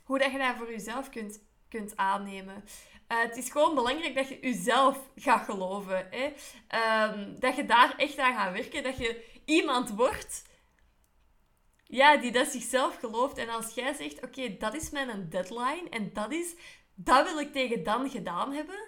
hoe 0.03 0.19
dat 0.19 0.31
je 0.31 0.37
dat 0.37 0.55
voor 0.55 0.71
jezelf 0.71 1.09
kunt, 1.09 1.43
kunt 1.69 1.97
aannemen. 1.97 2.63
Uh, 3.11 3.21
het 3.21 3.37
is 3.37 3.49
gewoon 3.49 3.75
belangrijk 3.75 4.15
dat 4.15 4.27
je 4.27 4.39
jezelf 4.41 5.09
gaat 5.15 5.45
geloven. 5.45 6.07
Hè? 6.09 6.33
Ehm, 6.67 7.39
dat 7.39 7.55
je 7.55 7.65
daar 7.65 7.95
echt 7.97 8.17
aan 8.17 8.35
gaat 8.35 8.53
werken. 8.53 8.83
Dat 8.83 8.97
je 8.97 9.39
iemand 9.45 9.89
wordt 9.89 10.43
ja, 11.87 12.17
die 12.17 12.31
dat 12.31 12.47
zichzelf 12.47 12.95
gelooft. 12.95 13.37
En 13.37 13.49
als 13.49 13.73
jij 13.73 13.93
zegt, 13.93 14.23
oké, 14.23 14.57
dat 14.57 14.73
is 14.73 14.89
mijn 14.89 15.29
deadline 15.29 15.89
en 15.89 16.13
dat 16.13 16.31
is, 16.31 16.55
dat 16.95 17.29
wil 17.29 17.39
ik 17.39 17.51
tegen 17.51 17.83
dan 17.83 18.09
gedaan 18.09 18.53
hebben, 18.53 18.79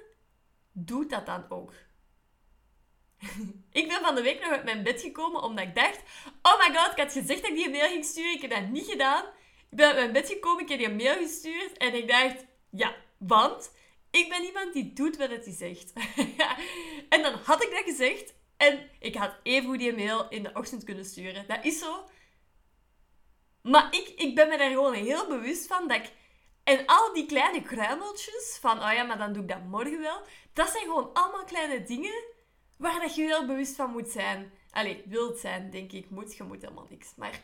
doe 0.72 1.06
dat 1.06 1.26
dan 1.26 1.46
ook. 1.50 1.74
ik 3.72 3.88
ben 3.88 4.02
van 4.02 4.16
de 4.16 4.22
week 4.22 4.40
nog 4.42 4.52
uit 4.52 4.64
mijn 4.64 4.84
bed 4.84 5.02
gekomen 5.02 5.44
omdat 5.44 5.66
ik 5.66 5.76
dacht, 5.76 6.02
oh 6.42 6.58
my 6.60 6.76
god, 6.76 6.92
ik 6.92 7.04
had 7.04 7.12
gezegd 7.14 7.42
dat 7.42 7.50
ik 7.50 7.56
die 7.56 7.70
mail 7.70 7.90
ging 7.90 8.06
sturen, 8.06 8.34
ik 8.34 8.42
heb 8.42 8.52
dat 8.52 8.68
niet 8.68 8.86
gedaan. 8.86 9.24
Ik 9.70 9.78
ben 9.78 9.86
uit 9.86 9.96
mijn 9.96 10.12
bed 10.12 10.28
gekomen, 10.28 10.64
ik 10.64 10.70
heb 10.70 10.80
die 10.80 10.90
mail 10.90 11.18
gestuurd 11.18 11.78
en 11.78 11.94
ik 11.96 12.08
dacht, 12.08 12.46
ja, 12.70 12.96
want 13.18 13.72
ik 14.12 14.30
ben 14.30 14.44
iemand 14.44 14.74
die 14.74 14.94
doet 14.94 15.18
wat 15.18 15.30
hij 15.30 15.54
zegt. 15.54 15.94
en 17.14 17.22
dan 17.22 17.34
had 17.44 17.64
ik 17.64 17.70
dat 17.70 17.84
gezegd 17.84 18.34
en 18.58 18.90
ik 19.00 19.16
had 19.16 19.36
even 19.44 19.78
die 19.78 19.96
mail 19.96 20.30
in 20.30 20.44
de 20.44 20.52
ochtend 20.54 20.84
kunnen 20.84 21.06
sturen. 21.06 21.48
Dat 21.48 21.66
is 21.66 21.80
zo. 21.80 22.10
Maar 23.62 23.88
ik, 23.92 24.08
ik 24.16 24.36
ben 24.36 24.48
me 24.48 24.58
daar 24.58 24.70
gewoon 24.70 24.94
heel 24.94 25.28
bewust 25.28 25.68
van 25.68 25.88
dat 25.88 25.98
ik... 25.98 26.12
En 26.64 26.86
al 26.86 27.14
die 27.14 27.26
kleine 27.26 27.62
kruimeltjes 27.62 28.58
van, 28.62 28.78
oh 28.78 28.94
ja, 28.94 29.04
maar 29.04 29.18
dan 29.18 29.34
doe 29.34 29.42
ik 29.42 29.50
dat 29.50 29.64
morgen 29.64 30.00
wel. 30.00 30.22
Dat 30.54 30.70
zijn 30.70 30.84
gewoon 30.84 31.14
allemaal 31.14 31.44
kleine 31.44 31.84
dingen 31.84 32.24
waar 32.78 33.00
dat 33.00 33.16
je 33.16 33.22
heel 33.22 33.46
bewust 33.46 33.76
van 33.76 33.92
moet 33.92 34.10
zijn. 34.10 34.52
Allee, 34.72 35.04
wilt 35.06 35.40
zijn, 35.40 35.70
denk 35.70 35.92
ik. 35.92 36.10
Moet, 36.10 36.36
je 36.36 36.44
moet 36.44 36.62
helemaal 36.62 36.88
niks. 36.90 37.16
Maar 37.16 37.42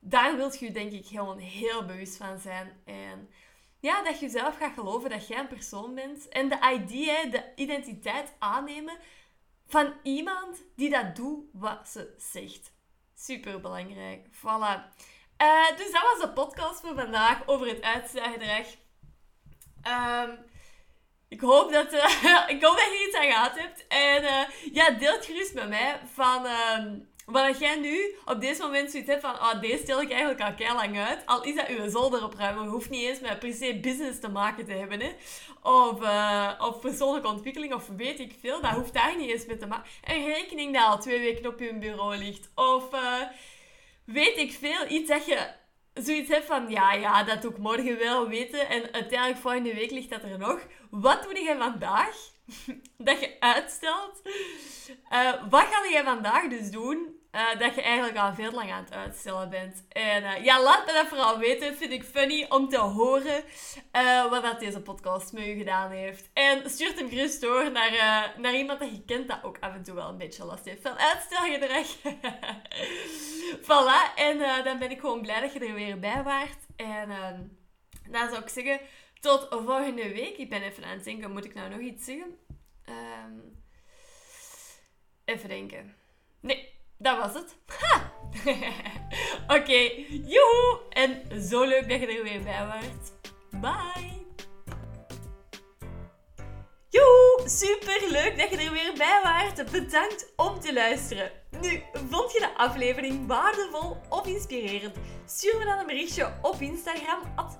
daar 0.00 0.36
wilt 0.36 0.58
je 0.58 0.70
denk 0.70 0.92
ik 0.92 1.06
gewoon 1.06 1.38
heel 1.38 1.84
bewust 1.84 2.16
van 2.16 2.38
zijn. 2.38 2.82
En 2.84 3.30
ja, 3.80 4.02
dat 4.02 4.20
je 4.20 4.28
zelf 4.28 4.56
gaat 4.56 4.74
geloven 4.74 5.10
dat 5.10 5.26
jij 5.26 5.38
een 5.38 5.46
persoon 5.46 5.94
bent. 5.94 6.28
En 6.28 6.48
de 6.48 6.58
idee, 6.74 7.28
de 7.28 7.44
identiteit 7.54 8.32
aannemen 8.38 8.98
van 9.66 9.92
iemand 10.02 10.62
die 10.76 10.90
dat 10.90 11.16
doet 11.16 11.44
wat 11.52 11.88
ze 11.88 12.14
zegt. 12.18 12.72
Super 13.14 13.60
belangrijk. 13.60 14.26
Voilà. 14.26 14.94
Uh, 15.42 15.76
dus 15.76 15.92
dat 15.92 16.02
was 16.02 16.20
de 16.20 16.32
podcast 16.34 16.80
voor 16.80 16.94
vandaag 16.94 17.42
over 17.46 17.66
het 17.66 17.82
uitstelgedrag. 17.82 18.66
Um, 19.88 20.38
ik 21.28 21.40
hoop 21.40 21.72
dat, 21.72 21.92
uh, 21.92 22.44
ik 22.52 22.60
dat 22.60 22.76
je 22.76 23.04
iets 23.06 23.16
aan 23.16 23.32
gehad 23.32 23.58
hebt. 23.58 23.86
En 23.88 24.22
uh, 24.22 24.72
ja, 24.72 24.90
deel 24.90 25.20
gerust 25.20 25.54
met 25.54 25.68
mij 25.68 26.00
van 26.14 26.46
um, 26.46 27.08
wat 27.26 27.58
jij 27.58 27.76
nu 27.76 28.14
op 28.24 28.40
deze 28.40 28.62
moment 28.62 28.90
zoiets 28.90 29.08
hebt 29.08 29.22
van 29.22 29.34
oh, 29.34 29.60
deze 29.60 29.82
stel 29.82 30.02
ik 30.02 30.10
eigenlijk 30.10 30.40
al 30.40 30.54
kei 30.54 30.74
lang 30.74 30.98
uit. 30.98 31.26
Al 31.26 31.42
is 31.42 31.54
dat 31.54 31.68
uw 31.68 31.88
zolder 31.88 32.24
opruimen. 32.24 32.66
Hoeft 32.66 32.90
niet 32.90 33.08
eens 33.08 33.20
met 33.20 33.38
per 33.38 33.52
se 33.52 33.78
business 33.80 34.20
te 34.20 34.28
maken 34.28 34.64
te 34.64 34.72
hebben. 34.72 35.00
Hè. 35.00 35.14
Of, 35.62 36.00
of 36.60 36.80
persoonlijke 36.80 37.28
ontwikkeling 37.28 37.74
of 37.74 37.88
weet 37.96 38.20
ik 38.20 38.34
veel. 38.40 38.60
Dat 38.60 38.70
hoeft 38.70 38.92
daar 38.92 39.16
niet 39.16 39.30
eens 39.30 39.46
mee 39.46 39.56
te 39.56 39.66
maken. 39.66 39.90
Een 40.04 40.26
rekening 40.26 40.72
die 40.72 40.82
al 40.82 40.98
twee 40.98 41.18
weken 41.18 41.46
op 41.46 41.60
je 41.60 41.78
bureau 41.78 42.16
ligt. 42.16 42.50
Of 42.54 42.88
weet 44.06 44.36
ik 44.36 44.52
veel, 44.52 44.88
iets 44.88 45.08
dat 45.08 45.26
je 45.26 45.48
zoiets 45.94 46.28
hebt 46.28 46.46
van, 46.46 46.68
ja, 46.68 46.92
ja, 46.92 47.22
dat 47.22 47.42
doe 47.42 47.50
ik 47.50 47.58
morgen 47.58 47.98
wel 47.98 48.28
weten. 48.28 48.68
En 48.68 48.92
uiteindelijk 48.92 49.40
volgende 49.40 49.74
week 49.74 49.90
ligt 49.90 50.10
dat 50.10 50.22
er 50.22 50.38
nog. 50.38 50.60
Wat 50.90 51.22
doe 51.22 51.38
je 51.38 51.56
vandaag 51.58 52.16
dat 53.08 53.20
je 53.20 53.36
uitstelt? 53.40 54.20
Uh, 55.12 55.32
wat 55.50 55.64
ga 55.64 55.84
je 55.98 56.02
vandaag 56.04 56.48
dus 56.48 56.70
doen 56.70 57.20
uh, 57.36 57.58
dat 57.58 57.74
je 57.74 57.82
eigenlijk 57.82 58.18
al 58.18 58.34
veel 58.34 58.52
lang 58.52 58.72
aan 58.72 58.84
het 58.84 58.92
uitstellen 58.92 59.50
bent. 59.50 59.84
En 59.88 60.22
uh, 60.22 60.44
ja, 60.44 60.62
laat 60.62 60.86
me 60.86 60.92
dat 60.92 61.06
vooral 61.06 61.38
weten. 61.38 61.76
Vind 61.76 61.92
ik 61.92 62.04
funny 62.04 62.46
om 62.48 62.68
te 62.68 62.78
horen 62.78 63.44
uh, 63.92 64.30
wat 64.30 64.42
dat 64.42 64.60
deze 64.60 64.80
podcast 64.80 65.32
met 65.32 65.46
u 65.46 65.56
gedaan 65.56 65.90
heeft. 65.90 66.30
En 66.32 66.70
stuur 66.70 66.94
hem 66.94 67.08
gerust 67.08 67.40
door 67.40 67.70
naar, 67.72 68.34
naar 68.38 68.54
iemand 68.54 68.80
dat 68.80 68.90
je 68.90 69.04
kent 69.04 69.28
dat 69.28 69.42
ook 69.42 69.56
af 69.60 69.74
en 69.74 69.82
toe 69.82 69.94
wel 69.94 70.08
een 70.08 70.18
beetje 70.18 70.44
last 70.44 70.64
heeft 70.64 70.82
van 70.82 70.98
uitstelgedrag. 70.98 71.86
voilà. 73.68 74.14
En 74.14 74.64
dan 74.64 74.78
ben 74.78 74.90
ik 74.90 75.00
gewoon 75.00 75.20
blij 75.20 75.40
dat 75.40 75.52
je 75.52 75.58
er 75.58 75.74
weer 75.74 75.98
bij 75.98 76.22
waart. 76.22 76.66
En 76.76 77.08
dan 78.10 78.28
zou 78.28 78.42
ik 78.42 78.48
zeggen, 78.48 78.80
tot 79.20 79.46
volgende 79.50 80.12
week. 80.12 80.36
Ik 80.36 80.48
ben 80.48 80.62
even 80.62 80.84
aan 80.84 80.96
het 80.96 81.04
denken, 81.04 81.32
moet 81.32 81.44
ik 81.44 81.54
nou 81.54 81.70
nog 81.70 81.80
iets 81.80 82.04
zeggen? 82.04 82.38
Um, 82.88 83.64
even 85.24 85.48
denken. 85.48 85.94
Nee, 86.40 86.75
dat 86.98 87.18
was 87.18 87.34
het. 87.34 87.56
Oké, 89.46 89.54
okay. 89.54 90.06
joehoe! 90.08 90.80
En 90.90 91.42
zo 91.42 91.64
leuk 91.64 91.88
dat 91.88 92.00
je 92.00 92.06
er 92.06 92.22
weer 92.22 92.42
bij 92.42 92.66
was. 92.66 93.30
Bye! 93.60 94.24
Joehoe! 96.88 97.48
Super 97.48 98.10
leuk 98.10 98.38
dat 98.38 98.50
je 98.50 98.56
er 98.56 98.72
weer 98.72 98.92
bij 98.96 99.20
was. 99.22 99.70
Bedankt 99.70 100.32
om 100.36 100.60
te 100.60 100.72
luisteren. 100.72 101.30
Nu, 101.60 101.82
vond 102.10 102.32
je 102.32 102.40
de 102.40 102.56
aflevering 102.56 103.26
waardevol 103.26 103.96
of 104.08 104.26
inspirerend? 104.26 104.96
Stuur 105.26 105.58
me 105.58 105.64
dan 105.64 105.78
een 105.78 105.86
berichtje 105.86 106.32
op 106.42 106.60
Instagram, 106.60 107.20
at 107.36 107.58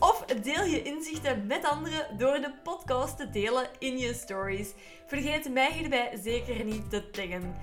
of 0.00 0.24
deel 0.42 0.64
je 0.64 0.82
inzichten 0.82 1.46
met 1.46 1.64
anderen 1.64 2.16
door 2.18 2.34
de 2.40 2.52
podcast 2.62 3.16
te 3.16 3.30
delen 3.30 3.68
in 3.78 3.98
je 3.98 4.14
stories. 4.14 4.72
Vergeet 5.06 5.52
mij 5.52 5.72
hierbij 5.72 6.18
zeker 6.22 6.64
niet 6.64 6.90
te 6.90 7.10
taggen. 7.10 7.56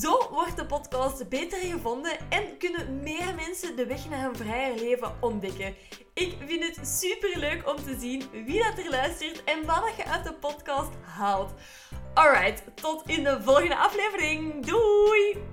Zo 0.00 0.28
wordt 0.30 0.56
de 0.56 0.66
podcast 0.66 1.28
beter 1.28 1.58
gevonden 1.58 2.12
en 2.28 2.58
kunnen 2.58 3.02
meer 3.02 3.34
mensen 3.34 3.76
de 3.76 3.86
weg 3.86 4.08
naar 4.08 4.28
een 4.28 4.36
vrijer 4.36 4.74
leven 4.74 5.16
ontdekken. 5.20 5.74
Ik 6.14 6.36
vind 6.46 6.76
het 6.76 6.88
super 6.88 7.38
leuk 7.38 7.68
om 7.68 7.76
te 7.76 7.96
zien 7.98 8.22
wie 8.44 8.62
dat 8.62 8.78
er 8.78 8.90
luistert 8.90 9.44
en 9.44 9.66
wat 9.66 9.96
je 9.96 10.04
uit 10.04 10.24
de 10.24 10.34
podcast 10.34 10.92
haalt. 11.02 11.52
Alright, 12.14 12.62
tot 12.74 13.02
in 13.06 13.24
de 13.24 13.42
volgende 13.42 13.76
aflevering. 13.76 14.66
Doei! 14.66 15.51